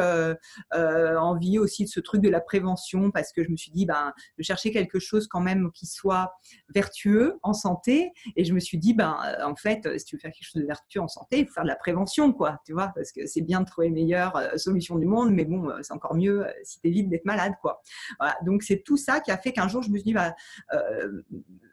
envie 0.71 1.57
aussi 1.57 1.85
de 1.85 1.89
ce 1.89 1.99
truc 1.99 2.21
de 2.21 2.29
la 2.29 2.39
prévention 2.39 3.09
parce 3.09 3.31
que 3.31 3.43
je 3.43 3.49
me 3.49 3.57
suis 3.57 3.71
dit, 3.71 3.85
ben, 3.87 4.13
je 4.37 4.43
cherchais 4.43 4.71
quelque 4.71 4.99
chose 4.99 5.27
quand 5.27 5.39
même 5.39 5.71
qui 5.73 5.87
soit 5.87 6.33
vertueux 6.73 7.39
en 7.41 7.53
santé. 7.53 8.11
Et 8.35 8.43
je 8.43 8.53
me 8.53 8.59
suis 8.59 8.77
dit, 8.77 8.93
ben, 8.93 9.17
en 9.43 9.55
fait, 9.55 9.97
si 9.97 10.05
tu 10.05 10.15
veux 10.15 10.19
faire 10.19 10.31
quelque 10.31 10.45
chose 10.45 10.61
de 10.61 10.67
vertueux 10.67 11.01
en 11.01 11.07
santé, 11.07 11.39
il 11.39 11.47
faut 11.47 11.53
faire 11.53 11.63
de 11.63 11.69
la 11.69 11.75
prévention, 11.75 12.31
quoi, 12.31 12.59
tu 12.65 12.73
vois, 12.73 12.91
parce 12.95 13.11
que 13.11 13.25
c'est 13.25 13.41
bien 13.41 13.61
de 13.61 13.65
trouver 13.65 13.87
les 13.87 13.93
meilleures 13.93 14.37
solutions 14.57 14.97
du 14.97 15.07
monde, 15.07 15.31
mais 15.31 15.45
bon, 15.45 15.71
c'est 15.81 15.93
encore 15.93 16.15
mieux 16.15 16.45
si 16.63 16.79
tu 16.79 16.87
évites 16.87 17.09
d'être 17.09 17.25
malade, 17.25 17.53
quoi. 17.61 17.81
Voilà. 18.19 18.35
Donc, 18.45 18.63
c'est 18.63 18.83
tout 18.83 18.97
ça 18.97 19.19
qui 19.19 19.31
a 19.31 19.37
fait 19.37 19.51
qu'un 19.51 19.67
jour, 19.67 19.81
je 19.81 19.89
me 19.89 19.97
suis 19.97 20.05
dit, 20.05 20.13
bah, 20.13 20.35
euh, 20.73 21.21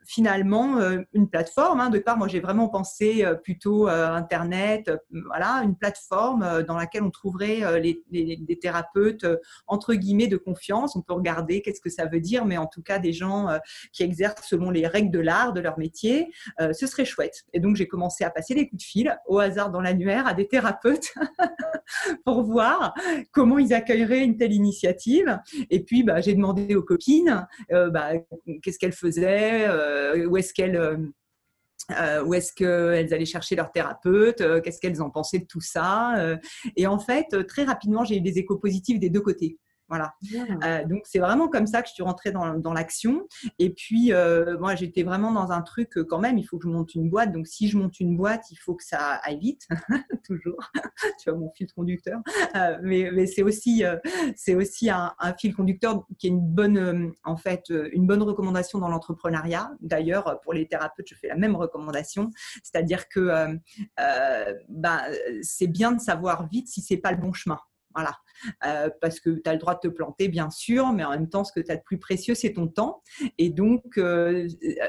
finalement 0.07 0.79
euh, 0.79 1.01
une 1.13 1.29
plateforme. 1.29 1.81
Hein. 1.81 1.91
De 1.91 1.99
part, 1.99 2.17
moi 2.17 2.29
j'ai 2.29 2.41
vraiment 2.41 2.69
pensé 2.69 3.25
euh, 3.25 3.35
plutôt 3.35 3.89
Internet, 3.89 4.91
voilà, 5.11 5.63
une 5.65 5.77
plateforme 5.77 6.63
dans 6.67 6.77
laquelle 6.77 7.03
on 7.03 7.11
trouverait 7.11 7.81
les, 7.81 8.03
des 8.11 8.59
thérapeutes 8.59 9.27
entre 9.67 9.95
guillemets 9.95 10.27
de 10.27 10.37
confiance. 10.37 10.97
On 10.97 11.03
peut 11.03 11.13
regarder 11.13 11.63
qu'est-ce 11.63 11.81
que 11.81 11.91
ça 11.91 12.07
veut 12.07 12.21
dire, 12.21 12.45
mais 12.45 12.57
en 12.57 12.67
tout 12.67 12.83
cas 12.83 12.99
des 12.99 13.13
gens 13.13 13.49
qui 13.93 14.03
exercent 14.03 14.47
selon 14.49 14.71
les 14.71 14.87
règles 14.87 15.11
de 15.11 15.21
l'art, 15.21 15.53
de 15.53 15.61
leur 15.61 15.79
métier. 15.79 16.33
ce 16.59 16.87
serait 16.87 17.05
chouette. 17.05 17.45
Et 17.53 17.61
donc 17.61 17.77
j'ai 17.77 17.87
commencé 17.87 18.25
à 18.25 18.31
passer 18.31 18.55
des 18.55 18.69
coups 18.69 18.83
de 18.83 18.87
fil 18.87 19.19
au 19.27 19.39
hasard 19.39 19.71
dans 19.71 19.81
l'annuaire 19.81 20.27
à 20.27 20.35
des 20.35 20.49
thérapeutes 20.49 21.15
pour 22.25 22.43
voir 22.43 22.95
comment 23.33 23.59
ils 23.59 23.75
accueilleraient 23.75 24.25
une 24.25 24.37
telle 24.37 24.53
initiative. 24.53 25.39
Et 25.71 25.83
puis 25.83 26.03
bah, 26.03 26.21
j'ai 26.21 26.35
demandé 26.35 26.75
aux 26.75 26.83
copines 26.83 27.47
bah, 27.71 28.11
qu'est-ce 28.63 28.79
qu'elles 28.79 28.93
faisaient, 28.93 29.67
euh, 29.69 29.96
où 30.29 30.37
est-ce 30.37 30.53
qu'elles 30.53 30.77
euh, 30.77 30.97
euh, 31.93 33.07
allaient 33.13 33.25
chercher 33.25 33.57
leur 33.57 33.71
thérapeute, 33.71 34.43
qu'est-ce 34.63 34.81
qu'elles 34.81 35.01
en 35.03 35.11
pensaient 35.11 35.41
de 35.41 35.47
tout 35.47 35.61
ça. 35.61 36.39
et 36.77 36.87
en 36.87 36.99
fait, 36.99 37.47
très 37.47 37.65
rapidement, 37.65 38.05
j'ai 38.05 38.17
eu 38.17 38.21
des 38.21 38.39
échos 38.39 38.59
positifs 38.59 38.99
des 38.99 39.11
deux 39.11 39.21
côtés. 39.21 39.59
Voilà. 39.89 40.15
Euh, 40.65 40.85
donc 40.85 41.03
c'est 41.05 41.21
vraiment 41.21 41.49
comme 41.49 41.67
ça 41.67 41.81
que 41.83 41.89
je 41.89 41.95
suis 41.95 42.03
rentrée 42.03 42.33
dans, 42.33 42.55
dans 42.55 42.73
l'action. 42.73 43.27
Et 43.59 43.71
puis 43.71 44.13
euh, 44.13 44.59
moi 44.59 44.75
j'étais 44.75 45.05
vraiment 45.05 45.33
dans 45.33 45.53
un 45.53 45.63
truc 45.63 45.97
euh, 45.97 46.05
quand 46.05 46.19
même, 46.19 46.39
il 46.39 46.45
faut 46.45 46.59
que 46.59 46.65
je 46.65 46.69
monte 46.69 46.95
une 46.95 47.09
boîte. 47.09 47.33
Donc 47.33 47.47
si 47.47 47.69
je 47.69 47.79
monte 47.79 48.01
une 48.01 48.17
boîte, 48.17 48.51
il 48.51 48.57
faut 48.57 48.75
que 48.75 48.85
ça 48.85 49.21
aille 49.23 49.39
vite, 49.39 49.69
toujours. 50.27 50.59
tu 51.23 51.31
vois 51.31 51.39
mon 51.39 51.53
fil 51.53 51.69
conducteur. 51.73 52.21
mais, 52.83 53.11
mais 53.13 53.27
c'est 53.27 53.43
aussi 53.43 53.85
c'est 54.35 54.55
aussi 54.55 54.91
un, 54.91 55.15
un, 55.19 55.35
fil 55.35 55.55
conducteur 55.55 56.05
qui 56.19 56.27
est 56.27 56.31
une 56.31 56.41
bonne 56.41 57.13
en 57.25 57.37
fait 57.37 57.73
une 57.93 58.07
bonne 58.07 58.23
recommandation 58.23 58.79
dans 58.79 58.89
l'entrepreneuriat. 58.89 59.71
D'ailleurs 59.81 60.41
pour 60.43 60.53
les 60.53 60.67
thérapeutes 60.67 61.07
je 61.09 61.15
fais 61.15 61.29
la 61.29 61.37
même 61.37 61.55
recommandation, 61.55 62.31
c'est-à-dire 62.63 63.09
que 63.09 63.31
bah, 64.69 65.03
c'est 65.43 65.69
bien 65.69 65.93
de 65.93 66.01
savoir 66.01 66.49
vite 66.49 66.69
si 66.69 66.81
c'est 66.81 66.97
pas 66.97 67.13
le 67.13 67.19
bon 67.19 67.33
chemin. 67.33 67.59
Voilà. 67.97 68.13
Euh, 68.67 68.91
parce 69.01 69.21
que 69.21 69.31
tu 69.31 69.49
as 69.49 69.55
le 69.55 69.59
droit 69.59 69.75
de 69.75 69.81
te 69.81 69.89
planter, 69.89 70.29
bien 70.29 70.51
sûr, 70.51 70.93
mais 70.93 71.03
en 71.03 71.11
même 71.11 71.31
temps, 71.31 71.45
ce 71.45 71.53
que 71.53 71.61
tu 71.61 71.73
as 71.73 71.77
de 71.77 71.83
plus 71.83 71.99
précieux, 71.99 72.35
c'est 72.35 72.53
ton 72.53 72.69
temps. 72.69 73.03
Et 73.39 73.49
donc, 73.49 73.97
euh, 73.97 74.47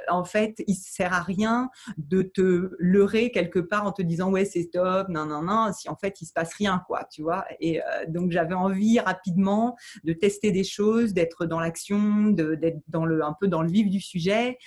en 0.09 0.25
fait, 0.25 0.61
il 0.67 0.73
ne 0.73 0.77
sert 0.77 1.13
à 1.13 1.21
rien 1.21 1.69
de 1.97 2.21
te 2.21 2.71
leurrer 2.79 3.31
quelque 3.31 3.59
part 3.59 3.85
en 3.85 3.93
te 3.93 4.01
disant 4.01 4.29
ouais, 4.29 4.43
c'est 4.43 4.69
top, 4.73 5.07
non, 5.07 5.25
non, 5.25 5.41
non, 5.41 5.71
si 5.71 5.87
en 5.87 5.95
fait, 5.95 6.19
il 6.21 6.25
se 6.25 6.33
passe 6.33 6.53
rien, 6.55 6.83
quoi, 6.85 7.05
tu 7.09 7.21
vois. 7.21 7.45
Et 7.61 7.81
euh, 7.81 7.85
donc, 8.09 8.31
j'avais 8.31 8.55
envie 8.55 8.99
rapidement 8.99 9.77
de 10.03 10.11
tester 10.11 10.51
des 10.51 10.65
choses, 10.65 11.13
d'être 11.13 11.45
dans 11.45 11.61
l'action, 11.61 12.27
d'être 12.31 12.81
un 12.93 13.35
peu 13.39 13.47
dans 13.47 13.61
le 13.61 13.71
vif 13.71 13.89
du 13.89 14.01
sujet, 14.01 14.57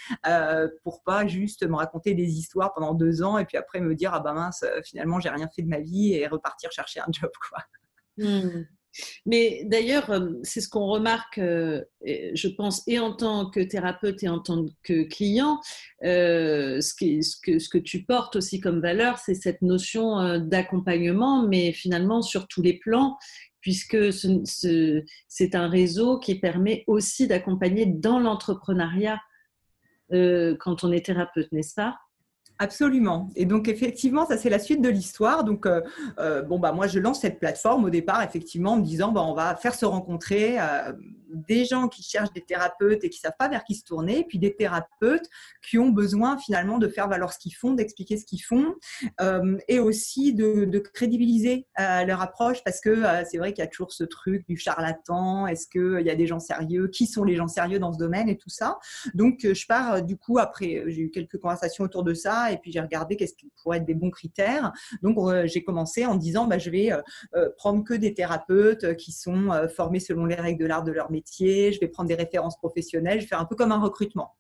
pour 0.83 1.03
pas 1.03 1.27
juste 1.27 1.69
me 1.69 1.77
raconter 1.77 2.15
des 2.15 2.39
histoires 2.39 2.73
pendant 2.73 2.95
deux 2.95 3.23
ans 3.23 3.37
et 3.37 3.45
puis 3.45 3.59
après 3.59 3.81
me 3.81 3.95
dire 3.95 4.15
ah 4.15 4.21
bah 4.21 4.33
mince, 4.33 4.65
finalement, 4.85 5.21
j'ai 5.21 5.29
rien 5.29 5.49
fait 5.55 5.61
de 5.61 5.69
ma 5.69 5.81
vie 5.81 6.15
et 6.15 6.27
repartir 6.27 6.73
chercher 6.73 7.01
un 7.01 7.09
job, 7.13 7.31
quoi. 7.51 7.61
Mmh. 8.21 8.65
Mais 9.27 9.63
d'ailleurs, 9.65 10.11
euh, 10.11 10.31
c'est 10.43 10.61
ce 10.61 10.69
qu'on 10.69 10.87
remarque, 10.87 11.39
euh, 11.39 11.83
je 12.05 12.49
pense, 12.49 12.83
et 12.87 12.99
en 12.99 13.13
tant 13.15 13.49
que 13.51 13.61
thérapeute 13.61 14.23
et 14.23 14.29
en 14.29 14.41
tant 14.41 14.67
que 14.83 15.05
client, 15.05 15.61
euh, 16.05 16.81
ce, 16.81 16.95
que, 16.95 17.79
tu 17.79 18.05
portes 18.05 18.37
aussi 18.37 18.61
comme 18.61 18.81
valeur, 18.81 19.19
c'est 19.19 19.35
cette 19.35 19.63
notion 19.63 20.39
d'accompagnement, 20.39 21.47
mais 21.47 21.73
finalement 21.73 22.23
sur 22.23 22.49
tous 22.49 22.63
les 22.63 22.79
plans, 22.79 23.17
puisque 23.61 24.13
c'est 24.13 25.55
un 25.55 25.69
réseau 25.69 26.19
qui 26.19 26.35
permet 26.37 26.85
aussi 26.87 27.29
d'accompagner 27.29 27.87
dans 27.87 28.19
l'entrepreneuriat 28.19 29.21
quand 30.11 30.83
on 30.83 30.91
est 30.91 31.07
thérapeute, 31.07 31.53
n'est-ce 31.53 31.75
pas? 31.75 31.97
Absolument. 32.63 33.31
Et 33.37 33.47
donc 33.47 33.69
effectivement, 33.69 34.27
ça 34.27 34.37
c'est 34.37 34.51
la 34.51 34.59
suite 34.59 34.83
de 34.83 34.91
l'histoire. 34.91 35.45
Donc 35.45 35.65
euh, 35.65 35.81
euh, 36.19 36.43
bon 36.43 36.59
bah 36.59 36.73
moi 36.73 36.87
je 36.87 36.99
lance 36.99 37.23
cette 37.23 37.39
plateforme 37.39 37.87
au 37.87 37.91
départ 37.91 38.23
effectivement 38.23 38.73
en 38.73 38.77
me 38.77 38.85
disant 38.85 39.13
bah 39.13 39.23
on 39.27 39.33
va 39.33 39.57
faire 39.57 39.75
se 39.75 39.87
rencontrer 39.87 40.61
euh, 40.61 40.93
des 41.33 41.65
gens 41.65 41.89
qui 41.89 42.03
cherchent 42.03 42.33
des 42.33 42.43
thérapeutes 42.43 43.05
et 43.05 43.11
qui 43.11 43.19
savent 43.19 43.37
pas 43.39 43.49
vers 43.49 43.65
qui 43.65 43.75
se 43.75 43.85
tourner, 43.85 44.25
puis 44.29 44.39
des 44.39 44.55
thérapeutes 44.55 45.29
qui 45.69 45.79
ont 45.79 45.91
besoin 45.91 46.39
finalement 46.39 46.79
de 46.79 46.89
faire 46.89 47.09
valoir 47.09 47.33
ce 47.33 47.39
qu'ils 47.39 47.55
font, 47.55 47.73
d'expliquer 47.73 48.17
ce 48.17 48.25
qu'ils 48.25 48.43
font, 48.43 48.75
et 49.69 49.79
aussi 49.79 50.35
de, 50.35 50.79
crédibiliser 50.95 51.67
leur 51.79 52.21
approche, 52.21 52.63
parce 52.65 52.81
que 52.81 53.03
c'est 53.31 53.39
vrai 53.39 53.53
qu'il 53.53 53.63
y 53.63 53.67
a 53.67 53.71
toujours 53.71 53.93
ce 53.93 54.05
truc 54.05 54.47
du 54.49 54.57
charlatan. 54.57 55.47
Est-ce 55.47 55.67
qu'il 55.69 56.05
y 56.05 56.11
a 56.11 56.15
des 56.15 56.27
gens 56.27 56.41
sérieux 56.41 56.89
Qui 56.89 57.07
sont 57.07 57.25
les 57.25 57.37
gens 57.37 57.49
sérieux 57.49 57.79
dans 57.79 57.93
ce 57.93 57.99
domaine 57.99 58.29
et 58.29 58.37
tout 58.37 58.51
ça 58.51 58.79
Donc, 59.15 59.41
je 59.43 59.67
pars 59.67 60.03
du 60.03 60.17
coup 60.17 60.39
après, 60.39 60.85
j'ai 60.87 61.03
eu 61.03 61.11
quelques 61.11 61.39
conversations 61.39 61.85
autour 61.85 62.05
de 62.05 62.15
ça, 62.15 62.53
et 62.53 62.59
puis 62.59 62.73
j'ai 62.73 62.81
regardé 62.81 63.17
qu'est-ce 63.17 63.35
qui 63.35 63.51
pourrait 63.63 63.79
être 63.79 63.87
des 63.87 63.95
bons 63.95 64.11
critères. 64.11 64.73
Donc, 65.03 65.17
j'ai 65.45 65.63
commencé 65.63 66.07
en 66.07 66.15
disant, 66.15 66.47
bah, 66.47 66.59
je 66.59 66.71
vais 66.71 66.91
prendre 67.57 67.85
que 67.85 67.95
des 67.95 68.15
thérapeutes 68.15 68.97
qui 68.97 69.13
sont 69.13 69.51
formés 69.75 70.01
selon 70.01 70.25
les 70.25 70.35
règles 70.35 70.61
de 70.61 70.67
l'art 70.67 70.85
de 70.85 70.93
leur 70.93 71.11
métier. 71.11 71.20
Je 71.39 71.81
vais 71.81 71.89
prendre 71.89 72.09
des 72.09 72.15
références 72.15 72.57
professionnelles. 72.57 73.19
Je 73.19 73.25
vais 73.25 73.29
faire 73.29 73.41
un 73.41 73.45
peu 73.45 73.57
comme 73.57 73.73
un 73.73 73.81
recrutement. 73.81 74.37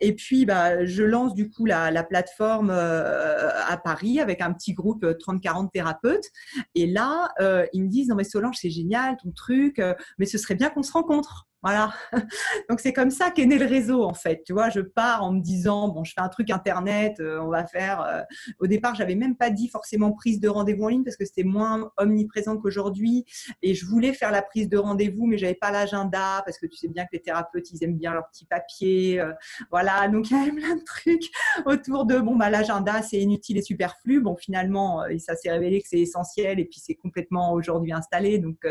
Et 0.00 0.14
puis, 0.14 0.46
bah, 0.46 0.84
je 0.84 1.02
lance 1.02 1.34
du 1.34 1.50
coup 1.50 1.66
la, 1.66 2.04
plateforme 2.04 2.70
euh, 2.70 3.50
à 3.66 3.76
Paris 3.76 4.20
avec 4.20 4.40
un 4.40 4.52
petit 4.52 4.72
groupe 4.72 5.04
30-40 5.04 5.66
euh, 5.66 5.68
thérapeutes. 5.72 6.30
Et 6.74 6.86
là, 6.86 7.28
euh, 7.40 7.66
ils 7.72 7.82
me 7.82 7.88
disent, 7.88 8.08
non 8.08 8.16
mais 8.16 8.24
Solange, 8.24 8.56
c'est 8.58 8.70
génial 8.70 9.16
ton 9.22 9.30
truc, 9.32 9.80
mais 10.18 10.26
ce 10.26 10.38
serait 10.38 10.54
bien 10.54 10.70
qu'on 10.70 10.82
se 10.82 10.92
rencontre. 10.92 11.46
Voilà. 11.64 11.94
Donc 12.68 12.80
c'est 12.80 12.92
comme 12.92 13.10
ça 13.10 13.30
qu'est 13.30 13.46
né 13.46 13.56
le 13.56 13.64
réseau 13.64 14.04
en 14.04 14.12
fait. 14.12 14.42
Tu 14.44 14.52
vois, 14.52 14.68
je 14.68 14.80
pars 14.80 15.24
en 15.24 15.32
me 15.32 15.40
disant 15.40 15.88
bon, 15.88 16.04
je 16.04 16.12
fais 16.12 16.20
un 16.20 16.28
truc 16.28 16.50
internet, 16.50 17.18
euh, 17.20 17.40
on 17.40 17.48
va 17.48 17.64
faire. 17.64 18.02
Euh, 18.02 18.20
au 18.58 18.66
départ, 18.66 18.94
j'avais 18.94 19.14
même 19.14 19.34
pas 19.34 19.48
dit 19.48 19.68
forcément 19.68 20.12
prise 20.12 20.40
de 20.40 20.48
rendez-vous 20.50 20.84
en 20.84 20.88
ligne 20.88 21.04
parce 21.04 21.16
que 21.16 21.24
c'était 21.24 21.42
moins 21.42 21.90
omniprésent 21.96 22.58
qu'aujourd'hui. 22.58 23.24
Et 23.62 23.74
je 23.74 23.86
voulais 23.86 24.12
faire 24.12 24.30
la 24.30 24.42
prise 24.42 24.68
de 24.68 24.76
rendez-vous, 24.76 25.24
mais 25.24 25.38
j'avais 25.38 25.54
pas 25.54 25.70
l'agenda 25.70 26.42
parce 26.44 26.58
que 26.58 26.66
tu 26.66 26.76
sais 26.76 26.88
bien 26.88 27.04
que 27.04 27.10
les 27.14 27.22
thérapeutes 27.22 27.70
ils 27.70 27.82
aiment 27.82 27.96
bien 27.96 28.12
leur 28.12 28.28
petit 28.28 28.44
papier. 28.44 29.18
Euh, 29.18 29.32
voilà. 29.70 30.06
Donc 30.08 30.30
il 30.30 30.36
y 30.36 30.40
avait 30.40 30.52
plein 30.52 30.76
de 30.76 30.84
trucs 30.84 31.30
autour 31.64 32.04
de 32.04 32.18
bon 32.18 32.36
bah 32.36 32.50
l'agenda 32.50 33.00
c'est 33.00 33.20
inutile 33.20 33.56
et 33.56 33.62
superflu. 33.62 34.20
Bon 34.20 34.36
finalement, 34.36 35.02
ça 35.18 35.34
s'est 35.34 35.50
révélé 35.50 35.80
que 35.80 35.88
c'est 35.88 36.00
essentiel 36.00 36.60
et 36.60 36.66
puis 36.66 36.80
c'est 36.80 36.94
complètement 36.94 37.54
aujourd'hui 37.54 37.94
installé. 37.94 38.38
Donc 38.38 38.66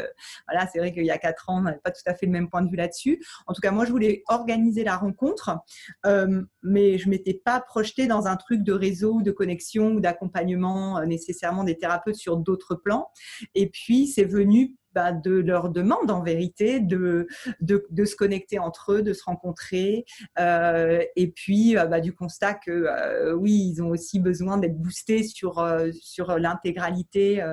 voilà, 0.48 0.68
c'est 0.72 0.78
vrai 0.78 0.94
qu'il 0.94 1.06
y 1.06 1.12
a 1.12 1.18
quatre 1.18 1.50
ans, 1.50 1.58
on 1.58 1.62
n'avait 1.62 1.80
pas 1.80 1.90
tout 1.90 2.04
à 2.06 2.14
fait 2.14 2.28
le 2.28 2.32
même 2.32 2.52
point 2.52 2.62
de 2.62 2.70
vue 2.70 2.78
dessus 2.88 3.24
En 3.48 3.54
tout 3.54 3.62
cas, 3.62 3.72
moi, 3.72 3.86
je 3.86 3.92
voulais 3.92 4.24
organiser 4.28 4.84
la 4.84 4.98
rencontre, 4.98 5.58
euh, 6.06 6.42
mais 6.62 6.98
je 6.98 7.10
m'étais 7.10 7.34
pas 7.34 7.60
projetée 7.60 8.08
dans 8.08 8.28
un 8.28 8.36
truc 8.36 8.64
de 8.64 8.74
réseau, 8.74 9.22
de 9.22 9.32
connexion 9.32 9.94
ou 9.94 10.00
d'accompagnement 10.00 10.98
euh, 10.98 11.06
nécessairement 11.06 11.64
des 11.64 11.78
thérapeutes 11.78 12.16
sur 12.16 12.38
d'autres 12.38 12.76
plans. 12.76 13.10
Et 13.56 13.70
puis, 13.70 14.08
c'est 14.08 14.26
venu 14.26 14.76
bah, 14.94 15.12
de 15.12 15.32
leur 15.32 15.70
demande 15.70 16.12
en 16.12 16.22
vérité 16.22 16.80
de, 16.80 17.28
de, 17.62 18.06
se 18.06 18.16
connecter 18.16 18.60
entre 18.60 18.94
eux, 18.94 19.02
de 19.02 19.14
se 19.14 19.24
rencontrer, 19.24 20.06
euh, 20.40 21.02
et 21.16 21.32
puis 21.32 21.74
bah, 21.74 22.00
du 22.00 22.14
constat 22.14 22.54
que 22.54 23.34
oui, 23.34 23.72
ils 23.74 23.82
ont 23.82 23.90
aussi 23.90 24.20
besoin 24.20 24.60
d'être 24.60 24.78
boostés 24.78 25.24
sur, 25.24 25.68
sur 26.00 26.38
l'intégralité 26.38 27.44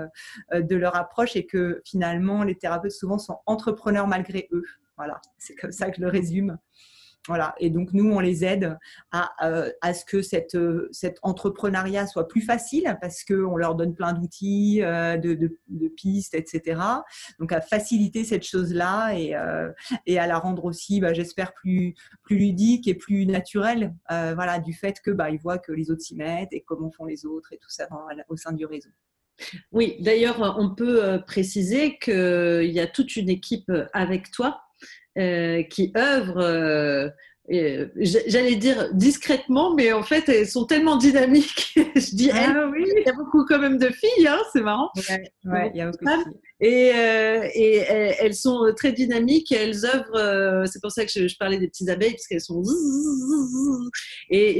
de 0.53 0.77
leur 0.77 0.97
approche 0.97 1.35
et 1.35 1.47
que 1.47 1.81
finalement 1.87 2.43
les 2.43 2.57
thérapeutes 2.57 2.93
souvent 2.93 3.17
sont 3.17 3.39
entrepreneurs 3.47 4.07
malgré 4.07 4.49
eux. 4.53 4.65
Voilà, 5.01 5.19
c'est 5.39 5.55
comme 5.55 5.73
ça 5.73 5.89
que 5.89 5.97
je 5.97 6.03
le 6.03 6.09
résume. 6.09 6.59
Voilà. 7.27 7.55
Et 7.59 7.71
donc, 7.71 7.93
nous, 7.95 8.11
on 8.13 8.21
les 8.21 8.45
aide 8.45 8.79
à, 9.13 9.31
euh, 9.47 9.71
à 9.83 9.95
ce 9.95 10.05
que 10.05 10.21
cette, 10.21 10.55
euh, 10.55 10.89
cet 10.91 11.19
entrepreneuriat 11.23 12.07
soit 12.07 12.29
plus 12.29 12.41
facile 12.41 12.97
parce 13.01 13.25
qu'on 13.25 13.57
leur 13.57 13.77
donne 13.77 13.95
plein 13.95 14.13
d'outils, 14.13 14.83
euh, 14.83 15.17
de, 15.17 15.35
de, 15.35 15.89
pistes, 15.89 16.35
etc. 16.35 16.81
Donc, 17.39 17.53
à 17.53 17.61
faciliter 17.61 18.25
cette 18.25 18.45
chose-là 18.45 19.15
et, 19.15 19.35
et 20.07 20.19
à 20.19 20.27
la 20.27 20.39
rendre 20.39 20.65
aussi, 20.65 21.01
bah, 21.01 21.13
j'espère, 21.13 21.55
plus, 21.55 21.95
plus 22.23 22.37
ludique 22.37 22.89
et 22.89 22.95
plus 22.95 23.27
naturelle. 23.27 23.95
voilà, 24.09 24.59
du 24.59 24.75
fait 24.75 25.01
que 25.01 25.11
bah, 25.11 25.29
voient 25.41 25.59
que 25.59 25.73
les 25.73 25.91
autres 25.91 26.03
s'y 26.03 26.17
mettent 26.17 26.53
et 26.53 26.61
comment 26.61 26.91
font 26.91 27.07
les 27.07 27.25
autres 27.25 27.53
et 27.53 27.59
tout 27.59 27.71
ça 27.71 27.89
au 28.29 28.37
sein 28.37 28.53
du 28.53 28.67
réseau. 28.67 28.91
Oui, 29.73 29.97
d'ailleurs, 30.01 30.57
on 30.59 30.75
peut 30.75 31.21
préciser 31.27 31.99
qu'il 31.99 32.71
y 32.71 32.81
a 32.81 32.87
toute 32.87 33.17
une 33.17 33.31
équipe 33.31 33.73
avec 33.93 34.31
toi 34.31 34.61
euh, 35.19 35.63
qui 35.65 35.93
œuvrent, 35.97 36.41
euh, 36.41 37.09
j'allais 37.97 38.57
dire 38.57 38.93
discrètement, 38.93 39.75
mais 39.75 39.93
en 39.93 40.03
fait, 40.03 40.29
elles 40.29 40.49
sont 40.49 40.67
tellement 40.67 40.97
dynamiques. 40.97 41.73
je 41.77 42.15
dis 42.15 42.31
ah, 42.33 42.69
oui. 42.71 42.85
il 42.97 43.03
y 43.05 43.09
a 43.09 43.13
beaucoup 43.13 43.45
quand 43.45 43.59
même 43.59 43.79
de 43.79 43.89
filles, 43.89 44.29
hein, 44.29 44.39
c'est 44.53 44.63
marrant. 44.63 44.91
Ouais, 45.45 45.71
il 45.75 45.79
y 45.79 45.81
a 45.81 45.91
beaucoup 45.91 46.05
de 46.05 46.11
filles. 46.11 46.41
Et, 46.61 46.93
euh, 46.95 47.49
et, 47.55 47.77
elles 48.21 48.35
sont 48.35 48.73
très 48.77 48.93
dynamiques 48.93 49.51
elles 49.53 49.87
œuvrent. 49.87 50.17
Euh, 50.17 50.67
c'est 50.67 50.81
pour 50.81 50.93
ça 50.93 51.07
que 51.07 51.11
je, 51.11 51.37
parlais 51.39 51.59
des 51.59 51.69
petites 51.69 51.89
abeilles 51.89 52.13
parce 52.13 52.27
qu'elles 52.27 52.41
sont. 52.41 52.63
Et, 54.29 54.59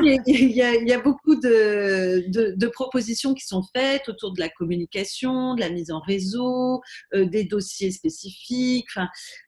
il, 0.00 0.52
y 0.52 0.92
a, 0.92 1.00
beaucoup 1.00 1.36
de, 1.36 2.66
propositions 2.68 3.34
qui 3.34 3.44
sont 3.44 3.62
faites 3.74 4.08
autour 4.08 4.32
de 4.32 4.40
la 4.40 4.48
communication, 4.48 5.54
de 5.54 5.60
la 5.60 5.68
mise 5.68 5.90
en 5.90 6.00
réseau, 6.00 6.80
euh, 7.14 7.26
des 7.26 7.44
dossiers 7.44 7.90
spécifiques. 7.90 8.88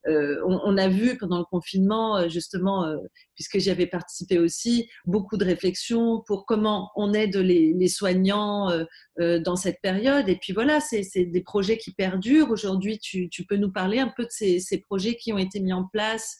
On, 0.06 0.76
a 0.76 0.88
vu 0.88 1.16
pendant 1.16 1.38
le 1.38 1.44
confinement 1.44 2.28
justement 2.28 2.94
puisque 3.34 3.58
j'y 3.58 3.70
avais 3.70 3.86
participé 3.86 4.38
aussi, 4.38 4.88
beaucoup 5.04 5.36
de 5.36 5.44
réflexions 5.44 6.22
pour 6.26 6.46
comment 6.46 6.90
on 6.96 7.12
aide 7.12 7.36
les, 7.36 7.88
soignants 7.88 8.70
euh, 8.70 8.84
euh, 9.20 9.38
dans 9.38 9.56
cette 9.56 9.80
période. 9.80 10.28
Et 10.28 10.36
puis 10.36 10.52
voilà, 10.52 10.80
c'est 10.80 11.04
des 11.24 11.42
projets 11.42 11.78
qui 11.78 11.92
perdurent. 11.92 12.50
Aujourd'hui, 12.50 12.98
tu, 12.98 13.28
peux 13.48 13.56
nous 13.56 13.72
parler 13.72 13.98
un 13.98 14.12
peu 14.16 14.24
de 14.24 14.30
ces, 14.30 14.60
ces 14.60 14.78
projets 14.78 15.16
qui 15.16 15.32
ont 15.32 15.38
été 15.38 15.60
mis 15.60 15.72
en 15.72 15.84
place. 15.84 16.38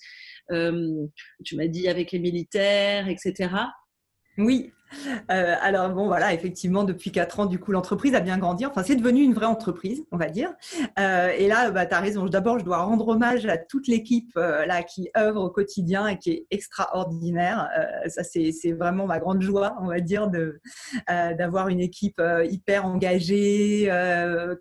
Euh, 0.51 1.07
tu 1.45 1.57
m'as 1.57 1.67
dit 1.67 1.89
avec 1.89 2.13
les 2.13 2.19
militaires, 2.19 3.09
etc. 3.09 3.51
Oui, 4.39 4.73
euh, 5.31 5.55
alors 5.61 5.91
bon, 5.91 6.07
voilà, 6.07 6.33
effectivement, 6.33 6.85
depuis 6.85 7.11
quatre 7.11 7.41
ans, 7.41 7.47
du 7.47 7.59
coup, 7.59 7.73
l'entreprise 7.73 8.15
a 8.15 8.21
bien 8.21 8.39
grandi. 8.39 8.67
Enfin, 8.67 8.83
c'est 8.83 8.97
devenu 8.97 9.23
une 9.23 9.35
vraie 9.35 9.47
entreprise, 9.47 10.05
on 10.13 10.17
va 10.17 10.29
dire. 10.29 10.53
Euh, 10.99 11.31
et 11.37 11.49
là, 11.49 11.71
bah, 11.71 11.87
tu 11.87 11.95
as 11.95 12.01
raison. 12.01 12.27
D'abord, 12.27 12.59
je 12.59 12.65
dois 12.65 12.79
rendre 12.79 13.09
hommage 13.09 13.47
à 13.47 13.59
toute 13.59 13.89
l'équipe 13.89 14.33
euh, 14.37 14.67
là 14.67 14.83
qui 14.83 15.11
œuvre 15.17 15.43
au 15.43 15.51
quotidien 15.51 16.07
et 16.07 16.19
qui 16.19 16.31
est 16.31 16.47
extraordinaire. 16.51 17.69
ça, 18.09 18.23
c'est 18.23 18.73
vraiment 18.73 19.07
ma 19.07 19.19
grande 19.19 19.43
joie, 19.43 19.77
on 19.81 19.87
va 19.87 20.01
dire, 20.01 20.31
d'avoir 21.09 21.69
une 21.69 21.81
équipe 21.81 22.21
hyper 22.45 22.87
engagée, 22.87 23.91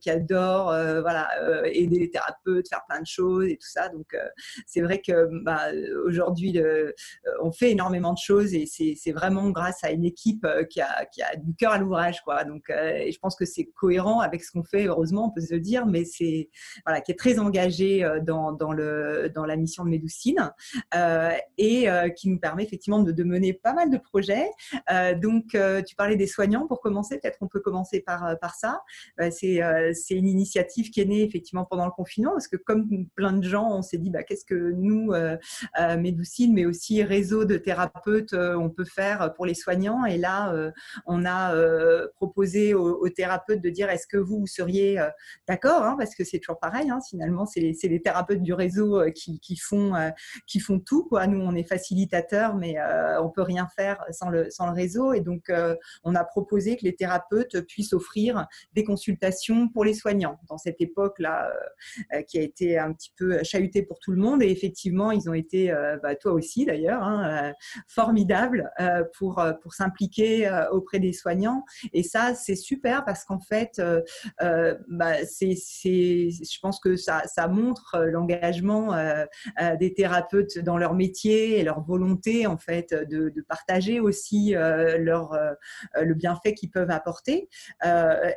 qui 0.01 0.09
adore, 0.09 0.65
voilà, 1.01 1.29
aider 1.65 1.99
les 1.99 2.09
thérapeutes, 2.09 2.67
faire 2.69 2.81
plein 2.88 3.01
de 3.01 3.05
choses 3.05 3.47
et 3.47 3.57
tout 3.57 3.69
ça. 3.69 3.89
Donc, 3.89 4.15
c'est 4.65 4.81
vrai 4.81 4.99
que 4.99 5.29
bah, 5.43 5.67
aujourd'hui, 6.05 6.59
on 7.41 7.51
fait 7.51 7.71
énormément 7.71 8.13
de 8.13 8.17
choses 8.17 8.53
et 8.53 8.65
c'est 8.65 9.12
vraiment 9.12 9.49
grâce 9.49 9.83
à 9.83 9.91
une 9.91 10.05
équipe 10.05 10.12
euh, 10.45 10.63
qui, 10.63 10.82
a, 10.82 11.36
du 11.38 11.56
cœur 11.56 11.73
à 11.73 11.78
l'ouvrage. 11.78 12.21
Quoi. 12.23 12.43
Donc, 12.43 12.69
euh, 12.69 12.93
et 12.95 13.12
je 13.12 13.19
pense 13.19 13.36
que 13.36 13.45
c'est 13.45 13.65
cohérent 13.65 14.19
avec 14.19 14.43
ce 14.43 14.52
qu'on 14.52 14.63
fait, 14.63 14.86
heureusement, 14.86 15.28
on 15.28 15.30
peut 15.32 15.41
se 15.41 15.54
le 15.54 15.60
dire, 15.60 15.86
mais 15.86 16.06
c'est 16.06 16.49
qui 17.06 17.12
est 17.12 17.17
très 17.17 17.39
engagé 17.39 18.04
euh, 18.04 18.19
dans, 18.19 18.73
la 19.45 19.56
mission 19.56 19.84
de 19.84 19.89
Médoucine 19.89 20.52
et 21.58 21.88
qui 22.15 22.30
nous 22.30 22.39
permet 22.39 22.63
effectivement 22.63 22.99
de, 22.99 23.23
mener 23.23 23.54
pas 23.54 23.73
mal 23.73 23.89
de 23.89 23.97
projets. 23.97 24.49
donc, 25.21 25.58
tu 25.86 25.95
parlais 25.95 26.15
des 26.15 26.28
soignants 26.28 26.67
pour 26.67 26.82
commencer, 26.82 27.19
peut-être 27.19 27.38
on 27.41 27.47
peut 27.47 27.60
commencer 27.60 28.02
par, 28.02 28.56
ça. 28.56 28.82
c'est 29.32 29.62
c'est 29.93 30.15
une 30.15 30.28
initiative 30.28 30.89
qui 30.89 31.02
est 31.02 31.06
née 31.06 31.23
effectivement 31.23 31.65
pendant 31.65 31.86
le 31.86 31.91
confinement 31.91 32.32
parce 32.32 32.47
que 32.47 32.58
comme 32.58 33.08
plein 33.15 33.34
de 33.34 33.43
gens, 33.43 33.69
on 33.71 33.82
s'est 33.82 33.97
dit 33.97 34.10
bah, 34.10 34.23
qu'est-ce 34.23 34.45
que 34.45 34.71
nous, 34.76 35.13
Médoucine, 35.97 36.54
mais 36.54 36.65
aussi 36.65 37.04
réseau 37.04 37.45
de 37.45 37.58
thérapeutes, 37.58 38.34
on 38.34 38.69
peut 38.69 38.86
faire 38.86 39.34
pour 39.34 39.45
les 39.45 39.54
soignants. 39.54 40.02
Et 40.05 40.17
là, 40.17 40.53
euh, 40.53 40.71
on 41.05 41.25
a 41.25 41.53
euh, 41.55 42.07
proposé 42.15 42.73
aux, 42.73 43.09
thérapeutes 43.09 43.61
de 43.61 43.69
dire 43.69 43.89
est-ce 43.89 44.07
que 44.07 44.17
vous, 44.17 44.47
seriez 44.47 44.99
euh, 44.99 45.09
d'accord 45.47 45.83
hein, 45.83 45.95
Parce 45.97 46.15
que 46.15 46.23
c'est 46.23 46.39
toujours 46.39 46.59
pareil, 46.59 46.89
hein, 46.89 46.99
finalement, 47.07 47.45
c'est 47.45 47.61
les, 47.61 48.01
thérapeutes 48.01 48.41
du 48.41 48.53
réseau 48.53 49.01
qui, 49.13 49.55
font, 49.55 49.93
qui 50.47 50.59
font 50.59 50.79
tout. 50.79 51.09
Nous, 51.27 51.39
on 51.39 51.55
est 51.55 51.63
facilitateurs, 51.63 52.55
mais 52.55 52.75
on 53.21 53.29
peut 53.29 53.41
rien 53.41 53.67
faire 53.75 54.03
sans 54.11 54.29
le, 54.29 54.49
réseau. 54.73 55.13
Et 55.13 55.21
donc, 55.21 55.51
on 56.03 56.15
a 56.15 56.23
proposé 56.23 56.75
que 56.75 56.83
les 56.83 56.95
thérapeutes 56.95 57.61
puissent 57.67 57.93
offrir 57.93 58.47
des 58.73 58.83
consultations 58.83 59.69
pour 59.69 59.85
les 59.85 59.93
soignants 59.93 60.39
dans 60.49 60.57
cette 60.57 60.81
époque-là 60.81 61.51
qui 62.27 62.39
a 62.39 62.41
été 62.41 62.77
un 62.77 62.93
petit 62.93 63.11
peu 63.15 63.43
chahutée 63.43 63.83
pour 63.83 63.99
tout 63.99 64.11
le 64.11 64.17
monde. 64.17 64.41
Et 64.41 64.49
effectivement, 64.49 65.11
ils 65.11 65.29
ont 65.29 65.33
été, 65.33 65.73
bah, 66.01 66.15
toi 66.15 66.33
aussi 66.33 66.65
d'ailleurs, 66.65 67.03
hein, 67.03 67.53
formidables 67.87 68.71
pour, 69.17 69.43
pour 69.61 69.73
impliqués 69.93 70.49
auprès 70.71 70.99
des 70.99 71.13
soignants. 71.13 71.63
Et 71.93 72.03
ça, 72.03 72.34
c'est 72.34 72.56
super 72.56 73.06
parce 73.06 73.23
qu'en 73.25 73.39
fait, 73.39 73.82
bah, 74.39 75.25
c'est, 75.25 75.56
je 75.86 76.60
pense 76.62 76.79
que 76.79 76.95
ça, 76.95 77.23
ça 77.25 77.47
montre 77.47 77.97
l'engagement 78.06 78.95
des 79.79 79.93
thérapeutes 79.93 80.58
dans 80.60 80.77
leur 80.77 80.93
métier 80.95 81.60
et 81.60 81.63
leur 81.63 81.82
volonté 81.82 82.47
en 82.47 82.58
fait 82.58 82.93
de, 82.93 83.34
partager 83.47 83.99
aussi 83.99 84.51
leur, 84.53 85.38
le 85.99 86.13
bienfait 86.13 86.53
qu'ils 86.53 86.71
peuvent 86.71 86.91
apporter. 86.91 87.49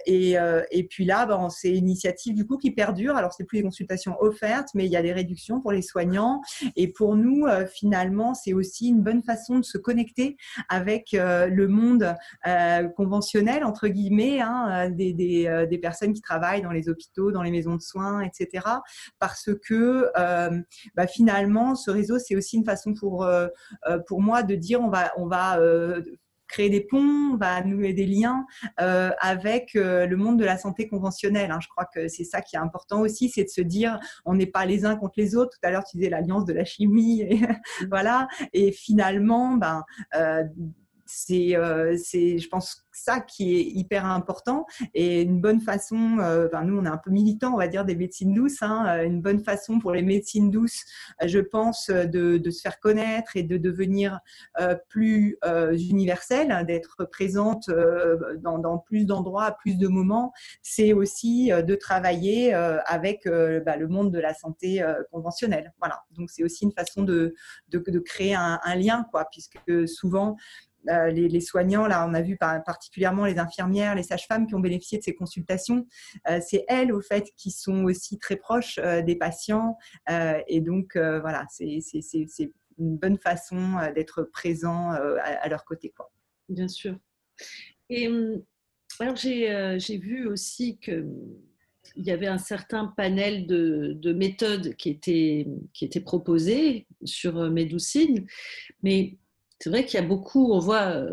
Et, 0.07 0.37
et, 0.71 0.87
puis 0.89 1.05
là, 1.05 1.27
ben, 1.27 1.49
c'est 1.49 1.71
une 1.71 1.89
initiative 1.89 2.35
du 2.35 2.47
coup 2.47 2.59
qui 2.59 2.71
perdure. 2.71 3.17
Alors, 3.17 3.33
c'est 3.33 3.45
plus 3.45 3.59
des 3.59 3.65
consultations 3.65 4.17
offertes, 4.21 4.69
mais 4.75 4.85
il 4.85 4.93
y 4.93 4.97
a 4.97 5.03
des 5.03 5.13
réductions 5.13 5.61
pour 5.61 5.73
les 5.73 5.83
soignants. 5.83 6.43
Et 6.75 6.89
pour 6.89 7.17
nous, 7.17 7.47
finalement, 7.73 8.35
c'est 8.35 8.53
aussi 8.53 8.89
une 8.89 9.03
bonne 9.03 9.23
façon 9.23 9.59
de 9.59 9.65
se 9.65 9.79
connecter 9.79 10.37
avec 10.69 11.17
le 11.49 11.69
monde 11.69 12.15
conventionnel, 12.97 13.65
entre 13.65 13.89
guillemets, 13.89 14.41
hein, 14.41 14.91
des, 14.91 15.13
des, 15.13 15.67
des, 15.69 15.79
personnes 15.79 16.13
qui 16.13 16.21
travaillent 16.21 16.63
dans 16.63 16.73
les 16.73 16.89
hôpitaux, 16.89 17.33
dans 17.33 17.43
les 17.43 17.51
maisons 17.51 17.75
de 17.75 17.83
soins, 17.83 18.23
etc. 18.23 18.67
Parce 19.19 19.51
que 19.67 20.11
bah, 20.95 21.07
finalement, 21.07 21.75
ce 21.75 21.91
réseau, 21.91 22.19
c'est 22.19 22.37
aussi 22.37 22.57
une 22.57 22.65
façon 22.65 22.95
pour, 22.95 23.29
pour 24.07 24.23
moi 24.23 24.43
de 24.43 24.55
dire 24.55 24.81
on 24.81 24.91
va, 24.91 25.13
on 25.17 25.27
va 25.27 25.59
créer 26.49 26.71
des 26.71 26.81
ponts, 26.81 27.33
on 27.33 27.37
va 27.37 27.63
nouer 27.63 27.93
des 27.93 28.07
liens 28.07 28.47
euh, 28.81 29.11
avec 29.21 29.75
euh, 29.77 30.07
le 30.07 30.17
monde 30.17 30.39
de 30.39 30.45
la 30.45 30.59
santé 30.59 30.89
conventionnelle. 30.89 31.51
Hein. 31.51 31.59
Je 31.61 31.69
crois 31.69 31.87
que 31.93 32.09
c'est 32.09 32.25
ça 32.25 32.41
qui 32.41 32.57
est 32.57 32.59
important 32.59 33.01
aussi, 33.01 33.29
c'est 33.29 33.45
de 33.45 33.49
se 33.49 33.61
dire 33.61 33.99
on 34.25 34.35
n'est 34.35 34.47
pas 34.47 34.67
les 34.67 34.85
uns 34.85 34.97
contre 34.97 35.15
les 35.17 35.37
autres. 35.37 35.53
Tout 35.53 35.67
à 35.67 35.71
l'heure, 35.71 35.85
tu 35.85 35.97
disais 35.97 36.11
l'alliance 36.11 36.45
de 36.45 36.53
la 36.53 36.65
chimie, 36.65 37.23
et, 37.23 37.41
voilà. 37.91 38.29
Et 38.53 38.73
finalement, 38.73 39.55
ben, 39.55 39.85
euh, 40.15 40.45
c'est, 41.07 41.55
c'est, 41.97 42.39
je 42.39 42.49
pense, 42.49 42.87
ça 42.97 43.21
qui 43.21 43.57
est 43.57 43.63
hyper 43.63 44.07
important 44.07 44.67
et 44.95 45.23
une 45.23 45.41
bonne 45.41 45.61
façon, 45.61 46.19
euh, 46.21 46.49
nous 46.65 46.79
on 46.79 46.85
est 46.85 46.89
un 46.89 46.97
peu 46.97 47.11
militants, 47.11 47.53
on 47.55 47.59
va 47.59 47.69
dire, 47.69 47.85
des 47.85 47.95
médecines 47.95 48.33
douces, 48.33 48.63
hein, 48.63 48.87
euh, 48.89 49.05
une 49.05 49.21
bonne 49.21 49.45
façon 49.45 49.79
pour 49.79 49.93
les 49.93 50.03
médecines 50.03 50.51
douces, 50.51 50.85
euh, 51.23 51.29
je 51.29 51.41
pense, 51.41 51.91
de, 51.91 52.51
se 52.51 52.61
faire 52.61 52.81
connaître 52.81 53.37
et 53.37 53.43
de 53.43 53.57
devenir 53.57 54.21
plus 54.89 55.37
universelle, 55.73 56.65
d'être 56.67 57.05
présente 57.11 57.69
dans, 58.39 58.79
plus 58.79 59.05
d'endroits, 59.05 59.45
à 59.45 59.53
plus 59.53 59.77
de 59.77 59.89
moments, 59.89 60.33
c'est 60.63 60.93
aussi 60.93 61.51
de 61.51 61.75
travailler 61.75 62.55
avec 62.55 63.27
bah, 63.27 63.77
le 63.77 63.89
monde 63.89 64.13
de 64.13 64.19
la 64.21 64.33
santé 64.33 64.85
conventionnelle. 65.11 65.75
Voilà, 65.81 66.03
donc 66.17 66.31
c'est 66.31 66.45
aussi 66.45 66.65
une 66.65 66.73
façon 66.73 67.03
de, 67.03 67.35
de, 67.69 67.83
de 67.87 67.99
créer 67.99 68.35
un, 68.35 68.61
un, 68.63 68.77
lien, 68.77 69.05
quoi, 69.11 69.27
puisque 69.31 69.89
souvent, 69.89 70.37
les, 70.87 71.29
les, 71.29 71.41
soignants, 71.41 71.87
là, 71.87 72.07
on 72.09 72.15
a 72.15 72.23
vu 72.23 72.37
par, 72.37 72.63
particulièrement 72.65 73.25
les 73.25 73.39
infirmières, 73.39 73.95
les 73.95 74.03
sages-femmes 74.03 74.47
qui 74.47 74.55
ont 74.55 74.61
bénéficié 74.61 74.99
de 74.99 75.03
ces 75.03 75.15
consultations. 75.15 75.87
Euh, 76.29 76.41
c'est 76.47 76.65
elles, 76.69 76.93
au 76.93 77.01
fait, 77.01 77.33
qui 77.37 77.51
sont 77.51 77.85
aussi 77.85 78.19
très 78.19 78.37
proches 78.37 78.79
euh, 78.79 79.03
des 79.03 79.17
patients. 79.17 79.77
Euh, 80.11 80.41
et 80.49 80.61
donc, 80.61 80.97
voilà, 80.97 81.45
c'est 81.51 81.81
une 82.79 82.97
bonne 82.97 83.19
façon 83.19 83.79
d'être 83.95 84.23
présent 84.23 84.91
à, 84.91 85.49
leur 85.49 85.65
côté. 85.65 85.93
Quoi. 85.97 86.11
Bien 86.49 86.69
sûr. 86.69 86.97
Et 87.89 88.09
hum, 88.09 88.43
alors, 89.01 89.17
j'ai 89.17 89.99
vu 89.99 90.27
aussi 90.27 90.79
que 90.79 91.07
il 91.95 92.05
y 92.05 92.11
avait 92.11 92.27
un 92.27 92.39
certain 92.39 92.93
panel 92.97 93.47
de, 93.47 93.93
de, 93.95 94.13
méthodes 94.13 94.75
qui 94.75 94.91
étaient, 94.91 95.47
qui 95.73 95.85
étaient 95.85 96.01
proposées 96.01 96.87
sur 97.05 97.49
Médoucine, 97.51 98.27
mais 98.83 99.17
c'est 99.59 99.71
vrai 99.71 99.85
qu'il 99.85 100.01
y 100.01 100.03
a 100.03 100.07
beaucoup, 100.07 100.53
on 100.53 100.59
voit, 100.59 101.07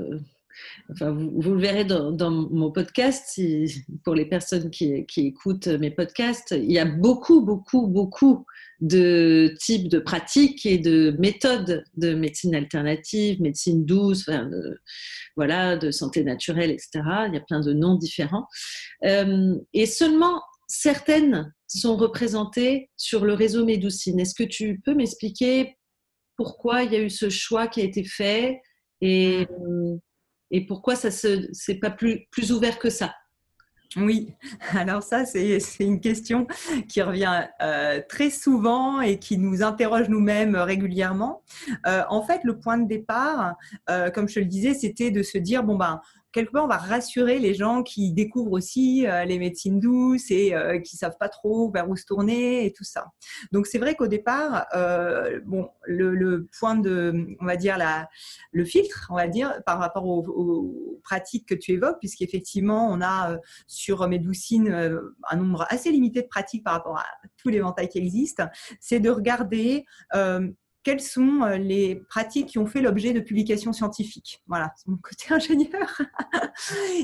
Enfin, 0.92 1.12
vous, 1.12 1.54
le 1.54 1.60
verrez 1.60 1.86
dans, 1.86 2.32
mon 2.32 2.72
podcast, 2.72 3.40
pour 4.04 4.16
les 4.16 4.26
personnes 4.26 4.70
qui, 4.70 5.06
écoutent 5.18 5.68
mes 5.68 5.92
podcasts, 5.92 6.54
il 6.58 6.72
y 6.72 6.80
a 6.80 6.86
beaucoup, 6.86 7.42
beaucoup, 7.42 7.88
beaucoup 7.88 8.46
de 8.80 9.56
types 9.60 9.88
de 9.88 10.00
pratiques 10.00 10.66
et 10.66 10.78
de 10.78 11.16
méthodes 11.20 11.84
de 11.96 12.14
médecine 12.14 12.54
alternative, 12.56 13.42
médecine 13.42 13.86
douce, 13.86 14.26
de, 14.26 14.80
voilà, 15.36 15.78
de 15.78 15.90
santé 15.92 16.24
naturelle, 16.24 16.72
etc. 16.72 17.02
Il 17.28 17.34
y 17.34 17.38
a 17.38 17.44
plein 17.48 17.62
de 17.62 17.74
noms 17.74 17.96
différents. 17.96 18.48
Euh, 19.06 19.56
et 19.74 19.86
seulement 19.86 20.42
certaines 20.68 21.54
sont 21.68 21.96
représentées 21.96 22.90
sur 22.98 23.26
le 23.26 23.34
réseau 23.34 23.66
Médoucine. 23.66 24.20
Est-ce 24.20 24.36
que 24.36 24.44
tu 24.44 24.82
peux 24.84 24.94
m'expliquer 24.94 25.78
pourquoi 26.36 26.84
il 26.84 26.94
y 26.94 26.96
a 26.96 27.02
eu 27.02 27.10
ce 27.10 27.30
choix 27.30 27.68
qui 27.68 27.82
a 27.82 27.84
été 27.84 28.04
fait 28.04 28.62
et 29.02 29.48
et 30.52 30.66
pourquoi 30.66 30.96
ça 30.96 31.12
se 31.12 31.50
c'est 31.52 31.76
pas 31.76 31.92
plus 31.92 32.28
plus 32.32 32.52
ouvert 32.52 32.80
que 32.80 32.90
ça 32.90 33.14
oui, 33.96 34.34
alors 34.72 35.04
ça, 35.04 35.26
c'est 35.26 35.60
une 35.80 36.00
question 36.00 36.48
qui 36.88 37.02
revient 37.02 37.48
euh, 37.62 38.02
très 38.08 38.30
souvent 38.30 39.02
et 39.02 39.20
qui 39.20 39.38
nous 39.38 39.64
interroge 39.64 40.10
nous-mêmes 40.10 40.56
régulièrement. 40.56 41.44
Euh, 41.86 42.04
en 42.10 42.24
fait, 42.24 42.42
le 42.44 42.60
point 42.60 42.78
de 42.78 42.88
départ, 42.88 43.56
euh, 43.90 44.10
comme 44.10 44.28
je 44.28 44.36
te 44.36 44.40
le 44.40 44.46
disais, 44.46 44.74
c'était 44.74 45.12
de 45.12 45.22
se 45.22 45.38
dire, 45.38 45.64
bon, 45.64 45.76
ben, 45.76 46.02
quelque 46.34 46.52
part, 46.52 46.66
on 46.66 46.68
va 46.68 46.78
rassurer 46.78 47.40
les 47.40 47.54
gens 47.54 47.84
qui 47.84 48.12
découvrent 48.12 48.52
aussi 48.52 49.08
euh, 49.08 49.24
les 49.24 49.40
médecines 49.40 49.80
douces 49.80 50.32
et 50.32 50.54
euh, 50.54 50.80
qui 50.80 50.98
savent 50.98 51.18
pas 51.20 51.30
trop 51.30 51.72
vers 51.72 51.88
où 51.88 51.96
se 51.96 52.06
tourner 52.06 52.66
et 52.66 52.74
tout 52.74 52.84
ça. 52.84 53.06
Donc, 53.52 53.68
c'est 53.68 53.78
vrai 53.78 53.96
qu'au 53.96 54.08
départ, 54.08 54.66
euh, 54.76 55.40
bon, 55.46 55.70
le, 55.86 56.50
point 56.60 56.76
de, 56.76 57.28
on 57.40 57.46
va 57.46 57.56
dire, 57.56 57.78
la, 57.78 58.10
le 58.52 58.66
filtre, 58.66 59.08
on 59.12 59.16
va 59.16 59.28
dire, 59.28 59.62
par 59.66 59.80
rapport 59.80 60.06
aux, 60.06 61.00
pratiques 61.04 61.48
que 61.48 61.56
tu 61.56 61.74
évoques, 61.74 62.00
puisqu'effectivement, 62.00 62.90
on 62.90 63.02
a 63.02 63.38
sur 63.68 64.08
Médoucine 64.08 65.02
un 65.30 65.36
nombre 65.36 65.66
assez 65.70 65.92
limité 65.92 66.22
de 66.22 66.28
pratiques 66.28 66.64
par 66.64 66.74
rapport 66.74 66.98
à 66.98 67.06
tous 67.38 67.50
les 67.50 67.60
ventailles 67.60 67.90
qui 67.90 67.98
existent, 67.98 68.48
c'est 68.80 69.02
de 69.02 69.10
regarder 69.10 69.86
quelles 70.84 71.02
sont 71.02 71.44
euh, 71.44 71.58
les 71.58 71.96
pratiques 71.96 72.48
qui 72.48 72.60
ont 72.60 72.66
fait 72.66 72.82
l'objet 72.82 73.14
de 73.14 73.20
publications 73.20 73.74
scientifiques. 73.74 74.42
Voilà, 74.48 74.74
c'est 74.76 74.88
mon 74.90 74.98
côté 74.98 75.26
ingénieur. 75.34 76.02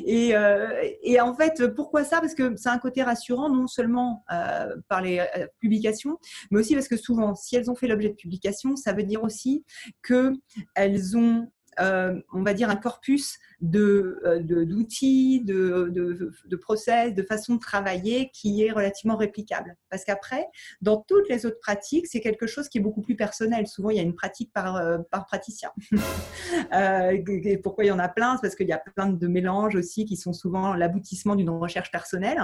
et, 0.06 0.36
euh, 0.36 0.88
et, 1.02 1.20
en 1.22 1.34
fait, 1.34 1.74
pourquoi 1.76 2.04
ça? 2.04 2.20
Parce 2.20 2.36
que 2.36 2.56
c'est 2.58 2.70
un 2.70 2.78
côté 2.78 3.04
rassurant, 3.04 3.50
non 3.50 3.68
seulement 3.68 4.24
euh, 4.32 4.76
par 4.88 5.02
les 5.02 5.26
publications, 5.60 6.20
mais 6.52 6.60
aussi 6.60 6.74
parce 6.74 6.88
que 6.88 6.98
souvent, 6.98 7.36
si 7.36 7.56
elles 7.56 7.72
ont 7.72 7.76
fait 7.76 7.88
l'objet 7.88 8.10
de 8.10 8.16
publications, 8.16 8.76
ça 8.76 8.94
veut 8.94 9.04
dire 9.04 9.24
aussi 9.24 9.64
qu'elles 10.04 11.18
ont 11.18 11.50
euh, 11.80 12.20
on 12.34 12.44
va 12.44 12.54
dire, 12.54 12.70
un 12.70 12.76
corpus 12.76 13.40
euh, 13.76 14.40
d'outils, 14.42 15.42
de, 15.44 15.90
de, 15.94 16.32
de, 16.46 16.56
process, 16.56 17.14
de 17.14 17.24
façon 17.24 17.56
de 17.56 17.60
travailler 17.60 18.30
qui 18.34 18.64
est 18.64 18.72
relativement 18.72 19.18
réplicable. 19.18 19.76
Parce 19.90 20.06
qu'après, 20.06 20.48
dans 20.82 20.98
toutes 20.98 21.28
les 21.30 21.46
autres 21.46 21.60
pratiques, 21.60 22.08
c'est 22.08 22.22
quelque 22.22 22.48
chose 22.48 22.70
qui 22.70 22.78
est 22.78 22.82
beaucoup 22.82 23.02
plus 23.02 23.16
personnel. 23.16 23.68
Souvent, 23.68 23.90
il 23.90 23.98
y 23.98 24.00
a 24.00 24.04
une 24.04 24.16
pratique 24.16 24.52
par, 24.54 24.78
euh, 24.78 25.00
par 25.12 25.26
praticien. 25.26 25.72
et 26.72 27.58
pourquoi 27.58 27.84
il 27.84 27.88
y 27.88 27.92
en 27.92 28.00
a 28.00 28.10
plein? 28.10 28.36
C'est 28.36 28.42
parce 28.42 28.56
qu'il 28.56 28.68
y 28.68 28.74
a 28.74 28.78
plein 28.78 29.08
de 29.08 29.28
mélanges 29.28 29.76
aussi 29.76 30.06
qui 30.06 30.18
sont 30.18 30.34
souvent 30.34 30.74
l'aboutissement 30.74 31.36
d'une 31.36 31.50
recherche 31.50 31.92
personnelle. 31.92 32.40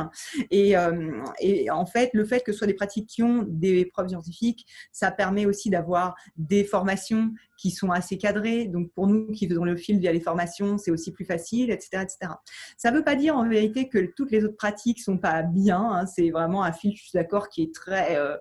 Et, 0.51 0.75
et, 1.39 1.71
en 1.71 1.85
fait, 1.85 2.09
le 2.13 2.25
fait 2.25 2.41
que 2.43 2.51
ce 2.51 2.59
soit 2.59 2.67
des 2.67 2.73
pratiques 2.73 3.07
qui 3.07 3.23
ont 3.23 3.45
des 3.47 3.85
preuves 3.85 4.09
scientifiques, 4.09 4.65
ça 4.91 5.11
permet 5.11 5.45
aussi 5.45 5.69
d'avoir 5.69 6.15
des 6.37 6.63
formations 6.63 7.31
qui 7.57 7.71
sont 7.71 7.91
assez 7.91 8.17
cadrées. 8.17 8.65
Donc, 8.65 8.91
pour 8.91 9.07
nous, 9.07 9.24
qui 9.33 9.47
faisons 9.47 9.63
le 9.65 9.75
fil 9.75 9.99
via 9.99 10.11
les 10.11 10.19
formations, 10.19 10.77
c'est 10.77 10.91
aussi 10.91 11.11
plus 11.11 11.25
facile, 11.25 11.71
etc. 11.71 12.03
etc. 12.03 12.33
Ça 12.77 12.91
ne 12.91 12.97
veut 12.97 13.03
pas 13.03 13.15
dire 13.15 13.35
en 13.35 13.47
vérité 13.47 13.89
que 13.89 14.11
toutes 14.15 14.31
les 14.31 14.43
autres 14.43 14.57
pratiques 14.57 14.99
sont 15.01 15.17
pas 15.17 15.43
bien. 15.43 15.79
Hein. 15.79 16.05
C'est 16.05 16.29
vraiment 16.29 16.63
un 16.63 16.71
fil, 16.71 16.95
je 16.95 17.03
suis 17.03 17.15
d'accord, 17.17 17.49
qui 17.49 17.63
est 17.63 17.73
très... 17.73 18.17
Euh, 18.17 18.37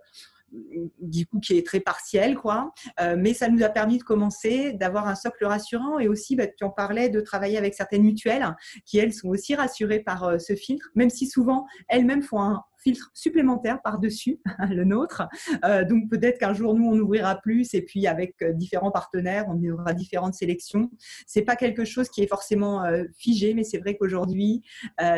du 1.01 1.27
coup 1.27 1.41
qui 1.41 1.57
est 1.57 1.67
très 1.67 1.81
partiel, 1.81 2.37
quoi. 2.37 2.73
Euh, 3.01 3.17
mais 3.19 3.35
ça 3.35 3.49
nous 3.49 3.63
a 3.63 3.69
permis 3.69 3.99
de 3.99 4.03
commencer, 4.03 4.73
d'avoir 4.73 5.07
un 5.09 5.15
socle 5.15 5.45
rassurant 5.45 5.99
et 5.99 6.09
aussi, 6.09 6.37
bah, 6.37 6.47
tu 6.47 6.65
en 6.65 6.71
parlais, 6.71 7.09
de 7.09 7.21
travailler 7.21 7.59
avec 7.59 7.75
certaines 7.75 8.03
mutuelles 8.03 8.47
qui, 8.85 8.99
elles, 8.99 9.13
sont 9.13 9.29
aussi 9.29 9.55
rassurées 9.55 10.01
par 10.01 10.25
euh, 10.25 10.39
ce 10.39 10.55
filtre, 10.55 10.91
même 10.95 11.11
si 11.11 11.27
souvent 11.27 11.67
elles-mêmes 11.89 12.23
font 12.23 12.41
un 12.41 12.63
filtre 12.85 13.11
supplémentaire 13.15 13.81
par-dessus 13.83 14.41
le 14.71 14.85
nôtre. 14.85 15.23
Euh, 15.65 15.85
donc 15.85 16.09
peut-être 16.11 16.39
qu'un 16.39 16.53
jour, 16.53 16.75
nous, 16.75 16.87
on 16.87 16.99
ouvrira 16.99 17.37
plus 17.37 17.75
et 17.75 17.83
puis 17.83 18.07
avec 18.07 18.41
euh, 18.43 18.53
différents 18.53 18.91
partenaires, 18.91 19.47
on 19.49 19.63
aura 19.73 19.95
différentes 19.95 20.35
sélections. 20.35 20.91
C'est 21.27 21.43
pas 21.43 21.57
quelque 21.57 21.85
chose 21.85 22.09
qui 22.11 22.23
est 22.23 22.27
forcément 22.27 22.85
euh, 22.85 23.05
figé, 23.17 23.55
mais 23.55 23.65
c'est 23.65 23.79
vrai 23.79 23.97
qu'aujourd'hui, 23.97 24.63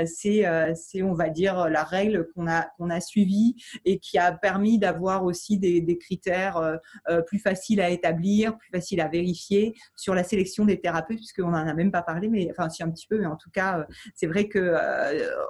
c'est, 0.05 0.45
c'est, 0.75 1.03
on 1.03 1.15
va 1.15 1.29
dire, 1.29 1.69
la 1.69 1.83
règle 1.83 2.29
qu'on 2.35 2.47
a, 2.47 2.69
qu'on 2.77 2.91
a 2.91 3.01
suivie 3.01 3.57
et 3.85 3.99
qui 3.99 4.19
a 4.19 4.33
permis 4.33 4.79
d'avoir 4.79 5.25
aussi 5.25 5.59
des, 5.59 5.81
des 5.81 5.99
critères 5.99 6.79
plus 7.27 7.39
faciles 7.39 7.81
à 7.81 7.91
établir, 7.91 8.57
plus 8.57 8.71
faciles 8.71 9.01
à 9.01 9.09
vérifier 9.09 9.75
sur 9.97 10.15
la 10.15 10.23
sélection 10.23 10.65
des 10.65 10.79
thérapeutes, 10.79 11.17
puisqu'on 11.17 11.51
n'en 11.51 11.67
a 11.67 11.75
même 11.75 11.91
pas 11.91 12.03
parlé, 12.03 12.29
mais 12.29 12.49
enfin, 12.51 12.69
si 12.69 12.83
un 12.83 12.91
petit 12.91 13.07
peu, 13.07 13.19
mais 13.19 13.27
en 13.27 13.37
tout 13.37 13.51
cas, 13.51 13.87
c'est 14.15 14.27
vrai 14.27 14.49
que 14.49 14.75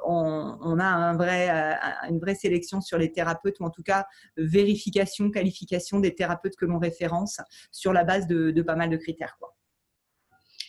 on, 0.07 0.59
on, 0.63 0.79
a 0.79 0.87
un 0.87 1.17
vrai, 1.17 1.77
une 2.09 2.19
vraie 2.19 2.35
sélection 2.35 2.81
sur 2.81 2.99
les 2.99 3.13
thérapeutes, 3.13 3.61
ou 3.61 3.65
en 3.65 3.71
tout 3.71 3.83
cas 3.83 4.07
vérification, 4.37 5.31
qualification 5.31 6.01
des 6.01 6.15
thérapeutes 6.15 6.57
que 6.57 6.67
l'on 6.67 6.79
référence 6.79 7.41
sur 7.73 7.93
la 7.93 8.05
base 8.05 8.27
de, 8.27 8.63
pas 8.63 8.77
mal 8.77 8.91
de 8.91 8.97
critères. 8.97 9.37
Quoi. 9.39 9.57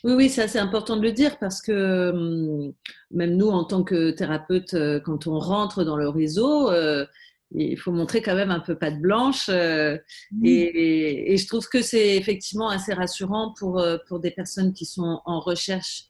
Oui, 0.04 0.13
oui, 0.13 0.30
ça 0.30 0.47
c'est 0.47 0.60
important 0.60 0.95
de 0.95 1.02
le 1.02 1.12
dire 1.12 1.39
parce 1.39 1.62
que 1.62 2.12
hum, 2.12 2.73
même 3.12 3.36
nous, 3.36 3.50
en 3.50 3.63
tant 3.63 3.84
que 3.84 4.12
thérapeute, 4.12 4.73
euh, 4.73 5.00
quand 5.00 5.28
on 5.28 5.39
rentre 5.39 5.84
dans 5.84 5.97
le 5.97 6.08
réseau, 6.10 6.69
euh, 6.69 7.06
il 7.52 7.80
faut 7.80 7.91
montrer 7.91 8.21
quand 8.21 8.36
même 8.36 8.52
un 8.52 8.60
peu 8.60 8.76
patte 8.76 9.00
blanche. 9.00 9.47
Euh, 9.50 9.97
et, 10.43 11.34
et, 11.34 11.38
je 11.38 11.47
trouve 11.47 11.67
que 11.67 11.82
c'est 11.82 12.17
effectivement 12.17 12.69
assez 12.69 12.93
rassurant 12.93 13.54
pour, 13.58 13.84
pour 14.08 14.19
des 14.19 14.32
personnes 14.32 14.73
qui 14.73 14.86
sont 14.86 15.21
en 15.26 15.39
recherche 15.39 16.06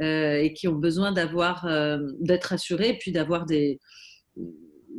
et 0.00 0.52
qui 0.54 0.68
ont 0.68 0.74
besoin 0.74 1.12
d'avoir, 1.12 1.66
d'être 2.20 2.44
rassurées 2.44 2.90
et 2.90 2.98
puis 2.98 3.12
d'avoir 3.12 3.46
des, 3.46 3.78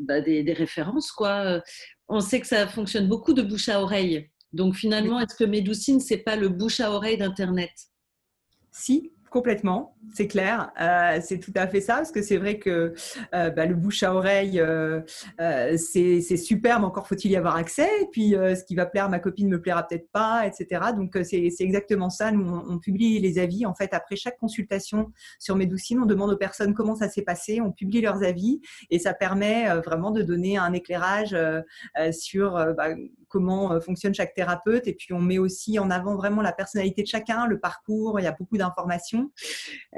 bah, 0.01 0.21
des, 0.21 0.43
des, 0.43 0.53
références. 0.53 1.12
Quoi. 1.12 1.62
On 2.08 2.19
sait 2.19 2.39
que 2.39 2.47
ça 2.47 2.67
fonctionne 2.67 3.08
beaucoup 3.08 3.34
de 3.34 3.41
bouche 3.41 3.69
à 3.69 3.82
oreille. 3.82 4.29
Donc 4.51 4.75
finalement, 4.75 5.19
est-ce 5.19 5.36
que 5.36 5.43
Médoucine, 5.43 5.99
c'est 5.99 6.17
pas 6.17 6.36
le 6.36 6.49
bouche 6.49 6.79
à 6.79 6.91
oreille 6.91 7.17
d'Internet? 7.17 7.71
Si, 8.71 9.12
complètement, 9.34 9.96
c'est 10.13 10.28
clair. 10.28 10.72
Euh, 10.80 11.19
c'est 11.24 11.39
tout 11.39 11.52
à 11.56 11.65
fait 11.65 11.82
ça, 11.82 11.96
parce 11.96 12.12
que 12.12 12.22
c'est 12.22 12.38
vrai 12.38 12.60
que 12.60 12.93
euh, 13.34 13.50
bah, 13.50 13.65
le 13.65 13.74
bouche 13.74 14.04
à 14.04 14.13
oreille, 14.13 14.60
euh, 14.60 15.02
c'est 15.76 16.38
super, 16.38 16.80
mais 16.80 16.86
encore 16.86 17.08
faut-il 17.08 17.32
y 17.32 17.36
avoir 17.36 17.56
accès. 17.56 17.89
Et 18.04 18.06
puis, 18.12 18.34
ce 18.34 18.63
qui 18.63 18.76
va 18.76 18.86
plaire 18.86 19.10
ma 19.10 19.17
copine 19.17 19.48
ne 19.48 19.54
me 19.54 19.62
plaira 19.62 19.88
peut-être 19.88 20.12
pas, 20.12 20.46
etc. 20.46 20.91
Donc, 20.96 21.17
c'est 21.24 21.52
exactement 21.60 22.12
ça. 22.12 22.32
Nous, 22.32 22.46
on, 22.46 22.78
publie 22.78 23.19
les 23.19 23.39
avis. 23.39 23.65
En 23.65 23.74
fait, 23.74 23.93
après 23.93 24.15
chaque 24.15 24.38
consultation 24.38 25.12
sur 25.39 25.56
Médoucine, 25.56 26.00
on 26.00 26.06
demande 26.06 26.32
aux 26.32 26.38
personnes 26.38 26.76
comment 26.76 26.96
ça 26.96 27.10
s'est 27.10 27.24
passé. 27.24 27.60
On 27.60 27.72
publie 27.72 28.02
leurs 28.02 28.22
avis 28.24 28.62
et 28.91 29.00
ça 29.00 29.15
permet 29.15 29.67
vraiment 29.80 30.12
de 30.12 30.22
donner 30.22 30.58
un 30.58 30.74
éclairage 30.74 31.36
sur 32.12 32.54
bah, 32.78 32.89
comment 33.34 33.82
fonctionne 33.82 34.13
chaque 34.13 34.34
thérapeute. 34.34 34.88
Et 34.88 34.93
puis, 34.93 35.13
on 35.13 35.19
met 35.19 35.39
aussi 35.39 35.80
en 35.80 35.89
avant 35.89 36.15
vraiment 36.15 36.41
la 36.41 36.54
personnalité 36.54 37.02
de 37.02 37.08
chacun, 37.08 37.48
le 37.48 37.60
parcours. 37.60 38.19
Il 38.19 38.24
y 38.24 38.28
a 38.28 38.36
beaucoup 38.38 38.58
d'informations 38.58 39.32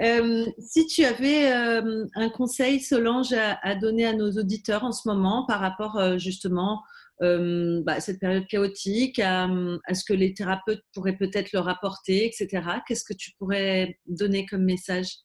euh, 0.02 0.46
si 0.60 0.86
tu 0.88 1.06
avais 1.06 1.54
euh, 1.54 2.06
un 2.16 2.30
conseil, 2.30 2.80
Solange, 2.80 3.34
à, 3.34 3.76
donner 3.76 4.06
à 4.06 4.14
nos 4.14 4.32
auditeurs 4.32 4.84
en 4.84 4.92
ce 4.92 5.08
moment 5.08 5.46
par 5.48 5.60
rapport 5.60 5.98
euh, 5.98 6.18
justement 6.18 6.82
bah, 7.22 7.94
à 7.94 8.00
cette 8.02 8.20
période 8.20 8.46
chaotique, 8.48 9.20
à, 9.20 9.48
ce 9.94 10.04
que 10.04 10.14
les 10.14 10.34
thérapeutes 10.34 10.84
pourraient 10.94 11.16
peut-être 11.16 11.54
leur 11.54 11.70
apporter, 11.70 12.26
etc., 12.26 12.62
qu'est-ce 12.86 13.06
que 13.06 13.14
tu 13.14 13.32
pourrais 13.40 13.98
donner 14.06 14.46
comme 14.46 14.66
message? 14.66 15.20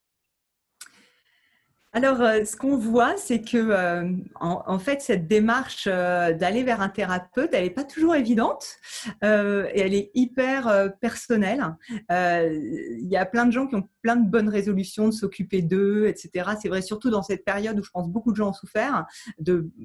Alors, 1.92 2.20
euh, 2.20 2.44
ce 2.44 2.55
qu'on 2.55 2.76
voit, 2.76 3.16
c'est 3.16 3.42
que 3.42 3.57
euh, 3.57 4.09
en, 4.37 4.79
fait, 4.79 5.00
cette 5.00 5.26
démarche 5.26 5.88
euh, 5.90 6.33
d'aller 6.33 6.62
vers 6.62 6.81
un 6.81 6.88
thérapeute, 6.88 7.50
elle 7.53 7.64
n'est 7.64 7.70
pas 7.70 7.83
toujours 7.83 8.14
évidente 8.14 8.76
et 9.22 9.81
elle 9.81 9.94
est 9.94 10.12
hyper 10.14 10.92
personnelle. 11.00 11.64
Il 12.09 13.09
y 13.09 13.16
a 13.16 13.26
plein 13.26 13.44
de 13.44 13.50
gens 13.50 13.66
qui 13.66 13.74
ont 13.74 13.88
plein 14.03 14.16
de 14.16 14.29
bonnes 14.29 14.48
résolutions 14.48 15.07
de 15.07 15.12
s'occuper 15.12 15.62
d'eux, 15.62 16.07
etc. 16.07 16.50
C'est 16.61 16.68
vrai, 16.68 16.81
surtout 16.83 17.11
dans 17.11 17.22
cette 17.22 17.44
période 17.44 17.79
où 17.79 17.83
je 17.83 17.90
pense 17.90 18.09
beaucoup 18.09 18.31
de 18.31 18.37
gens 18.37 18.50
ont 18.50 18.53
souffert 18.53 19.07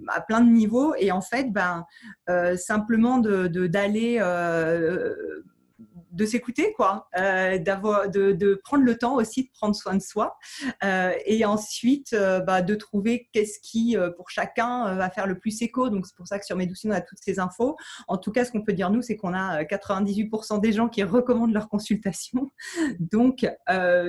à 0.10 0.22
plein 0.22 0.42
de 0.42 0.50
niveaux. 0.50 0.94
Et 1.00 1.12
en 1.12 1.22
fait, 1.22 1.52
ben, 1.52 1.86
simplement 2.58 3.18
d'aller 3.18 3.50
de, 3.50 3.68
d'aller 3.68 4.20
de 6.16 6.26
s'écouter, 6.26 6.74
quoi, 6.74 7.08
euh, 7.18 7.58
d'avoir, 7.60 8.10
de, 8.10 8.32
de, 8.32 8.56
prendre 8.64 8.84
le 8.84 8.98
temps 8.98 9.16
aussi 9.16 9.44
de 9.44 9.50
prendre 9.52 9.76
soin 9.76 9.96
de 9.96 10.02
soi, 10.02 10.38
euh, 10.84 11.12
et 11.26 11.44
ensuite 11.46 12.14
euh, 12.14 12.40
bah, 12.40 12.62
de 12.62 12.74
trouver 12.76 13.28
qu'est-ce 13.34 13.60
qui 13.60 13.98
euh, 13.98 14.10
pour 14.12 14.30
chacun 14.30 14.88
euh, 14.88 14.96
va 14.96 15.10
faire 15.10 15.28
le 15.28 15.38
plus 15.38 15.62
écho. 15.62 15.90
Donc 15.90 16.08
c'est 16.08 16.16
pour 16.16 16.28
ça 16.28 16.40
que 16.40 16.46
sur 16.46 16.56
Médoucine 16.56 16.92
on 16.92 16.96
a 16.96 17.02
toutes 17.02 17.20
ces 17.22 17.40
infos. 17.40 17.76
En 18.08 18.18
tout 18.18 18.32
cas, 18.32 18.46
ce 18.46 18.52
qu'on 18.52 18.64
peut 18.64 18.74
dire 18.74 18.90
nous, 18.90 19.02
c'est 19.02 19.18
qu'on 19.18 19.34
a 19.34 19.64
98% 19.64 20.62
des 20.62 20.72
gens 20.72 20.88
qui 20.88 21.04
recommandent 21.04 21.54
leur 21.54 21.68
consultation. 21.70 22.52
Donc 23.00 23.46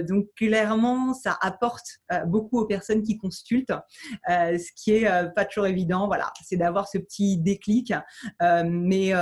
donc 0.08 0.26
clairement, 0.36 1.14
ça 1.14 1.36
apporte 1.40 1.86
beaucoup 2.26 2.58
aux 2.58 2.66
personnes 2.66 3.02
qui 3.02 3.16
consultent, 3.16 3.72
ce 4.28 4.72
qui 4.74 4.92
est 4.92 5.34
pas 5.34 5.44
toujours 5.44 5.66
évident. 5.66 6.06
Voilà, 6.06 6.32
c'est 6.44 6.56
d'avoir 6.56 6.88
ce 6.88 6.98
petit 6.98 7.38
déclic, 7.38 7.92
mais 8.40 9.12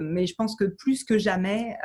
mais 0.00 0.26
je 0.26 0.34
pense 0.34 0.56
que 0.56 0.64
plus 0.64 1.04
que 1.04 1.18
jamais 1.18 1.76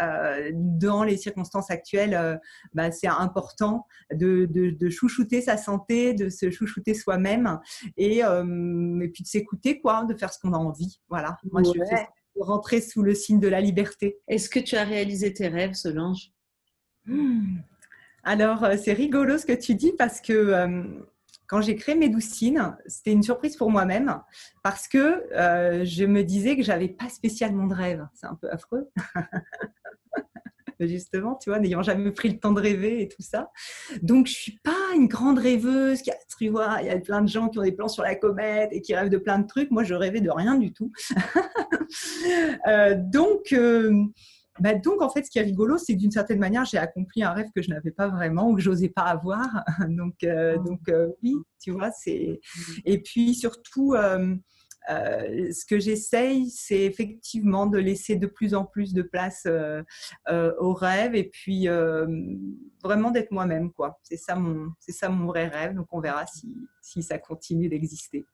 dans 0.53 1.03
les 1.03 1.17
circonstances 1.17 1.71
actuelles, 1.71 2.13
euh, 2.13 2.36
bah, 2.73 2.91
c'est 2.91 3.08
important 3.08 3.88
de, 4.13 4.49
chouchouter 4.89 5.41
sa 5.41 5.58
santé, 5.58 6.13
de 6.13 6.29
se 6.29 6.49
chouchouter 6.51 6.93
soi-même 6.93 7.60
et, 7.97 8.23
euh, 8.23 8.99
et, 9.01 9.08
puis 9.10 9.23
de 9.23 9.27
s'écouter, 9.27 9.79
quoi, 9.79 10.05
de 10.05 10.13
faire 10.15 10.34
ce 10.34 10.39
qu'on 10.39 10.53
a 10.53 10.58
envie. 10.58 10.99
Voilà. 11.10 11.38
Moi, 11.51 11.63
je 11.63 11.71
fais 11.89 12.08
rentrer 12.39 12.81
sous 12.81 13.01
le 13.01 13.13
signe 13.13 13.39
de 13.39 13.47
la 13.47 13.62
liberté. 13.62 14.19
Est-ce 14.27 14.49
que 14.49 14.60
tu 14.60 14.75
as 14.75 14.84
réalisé 14.84 15.34
tes 15.34 15.47
rêves, 15.47 15.73
Solange? 15.73 16.31
Hmm. 17.05 17.58
Alors, 18.23 18.63
euh, 18.63 18.75
c'est 18.81 18.93
rigolo 18.93 19.38
ce 19.38 19.45
que 19.45 19.53
tu 19.53 19.75
dis 19.75 19.93
parce 19.93 20.19
que 20.19 20.73
quand 21.47 21.62
j'ai 21.62 21.75
créé 21.75 21.93
Médoucine, 21.93 22.75
c'était 22.88 23.12
une 23.12 23.21
surprise 23.21 23.55
pour 23.55 23.69
moi-même 23.69 24.19
parce 24.63 24.88
que 24.88 25.23
je 25.31 26.05
me 26.05 26.23
disais 26.23 26.58
que 26.58 26.63
j'avais 26.63 26.89
pas 26.89 27.08
spécialement 27.10 27.67
de 27.67 27.75
rêve. 27.75 28.08
C'est 28.15 28.25
un 28.25 28.36
peu 28.36 28.49
affreux. 28.49 28.89
justement, 30.79 31.35
tu 31.35 31.49
vois, 31.49 31.59
n'ayant 31.59 31.81
jamais 31.81 32.11
pris 32.11 32.29
le 32.29 32.39
temps 32.39 32.51
de 32.51 32.61
rêver 32.61 33.01
et 33.01 33.07
tout 33.07 33.21
ça. 33.21 33.49
Donc, 34.01 34.27
je 34.27 34.33
suis 34.33 34.59
pas 34.63 34.71
une 34.95 35.07
grande 35.07 35.39
rêveuse. 35.39 36.01
Qui 36.01 36.11
a, 36.11 36.15
tu 36.38 36.49
vois, 36.49 36.77
il 36.81 36.88
y 36.88 36.89
a 36.89 36.99
plein 36.99 37.21
de 37.21 37.27
gens 37.27 37.49
qui 37.49 37.59
ont 37.59 37.63
des 37.63 37.71
plans 37.71 37.88
sur 37.88 38.03
la 38.03 38.15
comète 38.15 38.69
et 38.71 38.81
qui 38.81 38.95
rêvent 38.95 39.09
de 39.09 39.17
plein 39.17 39.39
de 39.39 39.47
trucs. 39.47 39.71
Moi, 39.71 39.83
je 39.83 39.93
rêvais 39.93 40.21
de 40.21 40.29
rien 40.29 40.55
du 40.55 40.73
tout. 40.73 40.91
Euh, 42.67 42.95
donc, 42.97 43.53
euh, 43.53 43.93
bah 44.59 44.73
donc, 44.73 45.01
en 45.01 45.09
fait, 45.09 45.23
ce 45.23 45.29
qui 45.29 45.38
est 45.38 45.43
rigolo, 45.43 45.77
c'est 45.77 45.93
que 45.93 45.99
d'une 45.99 46.11
certaine 46.11 46.39
manière, 46.39 46.65
j'ai 46.65 46.77
accompli 46.77 47.23
un 47.23 47.31
rêve 47.31 47.47
que 47.55 47.61
je 47.61 47.69
n'avais 47.69 47.91
pas 47.91 48.07
vraiment 48.07 48.49
ou 48.49 48.55
que 48.55 48.61
j'osais 48.61 48.89
pas 48.89 49.03
avoir. 49.03 49.45
donc, 49.89 50.15
euh, 50.23 50.57
donc 50.57 50.79
oui, 51.21 51.35
tu 51.61 51.71
vois, 51.71 51.91
c'est. 51.91 52.39
Et 52.85 53.01
puis 53.01 53.35
surtout, 53.35 53.93
euh, 53.93 54.35
ce 54.87 55.65
que 55.65 55.79
j'essaye, 55.79 56.49
c'est 56.49 56.83
effectivement 56.83 57.65
de 57.65 57.77
laisser 57.77 58.15
de 58.15 58.27
plus 58.27 58.53
en 58.53 58.65
plus 58.65 58.93
de 58.93 59.01
place 59.01 59.43
euh, 59.45 59.83
euh, 60.29 60.53
aux 60.59 60.73
rêves 60.73 61.15
et 61.15 61.25
puis 61.25 61.67
vraiment 62.83 63.11
d'être 63.11 63.31
moi-même. 63.31 63.71
quoi. 63.71 63.99
C'est 64.03 64.17
ça, 64.17 64.35
mon, 64.35 64.71
ça 64.79 65.09
mon 65.09 65.27
vrai 65.27 65.47
rêve. 65.47 65.73
Donc 65.75 65.87
on 65.91 65.99
verra 65.99 66.25
si 66.81 67.03
ça 67.03 67.17
continue 67.17 67.69
d'exister. 67.69 68.25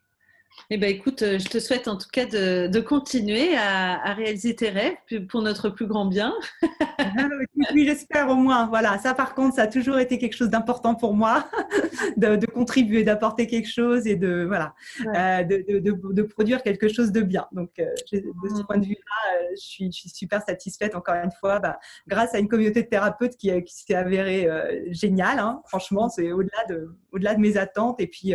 Eh 0.69 0.77
ben, 0.77 0.89
écoute, 0.89 1.19
je 1.19 1.47
te 1.49 1.59
souhaite 1.59 1.87
en 1.87 1.97
tout 1.97 2.07
cas 2.11 2.25
de, 2.25 2.67
de 2.67 2.79
continuer 2.79 3.55
à, 3.55 4.01
à, 4.01 4.13
réaliser 4.13 4.55
tes 4.55 4.69
rêves 4.69 4.95
pour 5.29 5.41
notre 5.41 5.69
plus 5.69 5.87
grand 5.87 6.05
bien. 6.05 6.33
Ah, 7.03 7.27
oui, 7.73 7.85
j'espère 7.85 8.29
au 8.29 8.35
moins. 8.35 8.67
Voilà, 8.67 8.97
ça 8.99 9.13
par 9.13 9.33
contre, 9.33 9.55
ça 9.55 9.63
a 9.63 9.67
toujours 9.67 9.99
été 9.99 10.17
quelque 10.17 10.35
chose 10.35 10.49
d'important 10.49 10.95
pour 10.95 11.15
moi, 11.15 11.49
de, 12.17 12.35
de 12.35 12.45
contribuer, 12.45 13.03
d'apporter 13.03 13.47
quelque 13.47 13.67
chose 13.67 14.07
et 14.07 14.15
de 14.15 14.45
voilà, 14.45 14.75
euh, 15.15 15.43
de, 15.43 16.21
produire 16.21 16.61
quelque 16.63 16.87
chose 16.87 17.11
de 17.11 17.21
bien. 17.21 17.47
Donc, 17.51 17.71
euh, 17.79 17.85
de 18.11 18.49
ce 18.55 18.61
point 18.63 18.77
de 18.77 18.85
vue-là, 18.85 19.41
euh, 19.41 19.47
je, 19.55 19.61
suis, 19.61 19.91
je, 19.91 19.99
suis, 19.99 20.09
super 20.09 20.41
satisfaite 20.43 20.95
encore 20.95 21.15
une 21.15 21.31
fois, 21.31 21.59
bah, 21.59 21.79
grâce 22.07 22.33
à 22.35 22.39
une 22.39 22.47
communauté 22.47 22.83
de 22.83 22.87
thérapeutes 22.87 23.35
qui, 23.35 23.51
qui 23.63 23.75
s'est 23.75 23.95
avérée 23.95 24.47
géniale. 24.89 25.39
Hein. 25.39 25.61
Franchement, 25.67 26.09
c'est 26.09 26.31
au-delà 26.31 26.65
de, 26.69 26.95
au-delà 27.11 27.35
de 27.35 27.39
mes 27.39 27.57
attentes 27.57 27.99
et 27.99 28.07
puis 28.07 28.33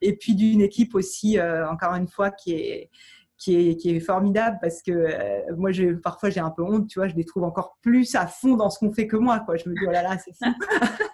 et 0.00 0.16
puis 0.16 0.34
d'une 0.34 0.60
équipe 0.60 0.94
aussi, 0.94 1.38
encore 1.70 1.94
une 1.94 2.08
fois, 2.08 2.30
qui 2.30 2.54
est 2.54 4.00
formidable 4.00 4.58
parce 4.60 4.82
que 4.82 4.92
euh, 4.92 5.56
moi, 5.56 5.70
parfois, 6.02 6.30
j'ai 6.30 6.40
un 6.40 6.50
peu 6.50 6.62
honte, 6.62 6.88
tu 6.88 6.98
vois, 6.98 7.08
je 7.08 7.14
les 7.14 7.24
trouve 7.24 7.44
encore 7.44 7.76
plus 7.82 8.14
à 8.14 8.26
fond 8.26 8.56
dans 8.56 8.70
ce 8.70 8.78
qu'on 8.78 8.92
fait 8.92 9.06
que 9.06 9.16
moi, 9.16 9.40
quoi. 9.40 9.56
Je 9.56 9.68
me 9.68 9.74
dis, 9.74 9.84
oh 9.86 9.90
là 9.90 10.02
là, 10.02 10.16
c'est 10.18 10.32
fou. 10.32 10.50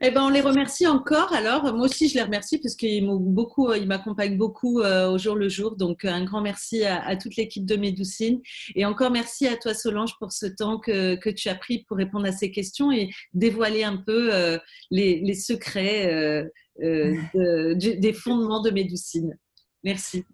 Eh 0.00 0.10
ben, 0.10 0.22
on 0.22 0.28
les 0.28 0.40
remercie 0.40 0.86
encore. 0.86 1.32
Alors, 1.32 1.62
moi 1.74 1.86
aussi, 1.86 2.08
je 2.08 2.14
les 2.14 2.22
remercie 2.22 2.58
parce 2.58 2.74
qu'ils 2.74 3.04
ils 3.04 3.86
m'accompagnent 3.86 4.36
beaucoup 4.36 4.80
euh, 4.80 5.08
au 5.08 5.18
jour 5.18 5.36
le 5.36 5.48
jour. 5.48 5.76
Donc, 5.76 6.04
un 6.04 6.24
grand 6.24 6.42
merci 6.42 6.84
à, 6.84 7.16
toute 7.16 7.36
l'équipe 7.36 7.64
de 7.64 7.76
Médoucine. 7.76 8.40
Et 8.74 8.84
encore 8.84 9.10
merci 9.10 9.46
à 9.46 9.56
toi, 9.56 9.74
Solange, 9.74 10.18
pour 10.18 10.32
ce 10.32 10.46
temps 10.46 10.78
que, 10.78 11.30
tu 11.30 11.48
as 11.48 11.54
pris 11.54 11.84
pour 11.84 11.96
répondre 11.96 12.26
à 12.26 12.32
ces 12.32 12.50
questions 12.50 12.92
et 12.92 13.10
dévoiler 13.32 13.84
un 13.84 13.96
peu 13.96 14.34
euh, 14.34 14.58
les, 14.90 15.34
secrets 15.34 16.44
des 16.78 18.12
fondements 18.12 18.62
de 18.62 18.70
Médoucine. 18.70 19.36
Merci. 19.84 20.24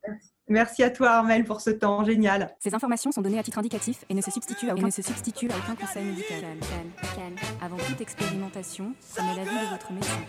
Merci 0.46 0.82
à 0.82 0.90
toi 0.90 1.10
Armel 1.10 1.44
pour 1.44 1.62
ce 1.62 1.70
temps 1.70 2.04
génial. 2.04 2.54
Ces 2.60 2.74
informations 2.74 3.10
sont 3.12 3.22
données 3.22 3.38
à 3.38 3.42
titre 3.42 3.58
indicatif 3.58 4.04
et 4.10 4.14
ne 4.14 4.20
se 4.20 4.30
substituent 4.30 4.68
à 4.68 4.74
aucun, 4.74 4.90
se 4.90 5.00
substituent 5.00 5.50
à 5.50 5.56
aucun 5.56 5.74
conseil 5.74 6.04
médical. 6.04 6.44
Avant 7.62 7.78
toute 7.78 8.00
expérimentation, 8.00 8.92
prenez 9.14 9.36
l'avis 9.36 9.66
de 9.66 9.70
votre 9.70 9.92
médecin. 9.92 10.20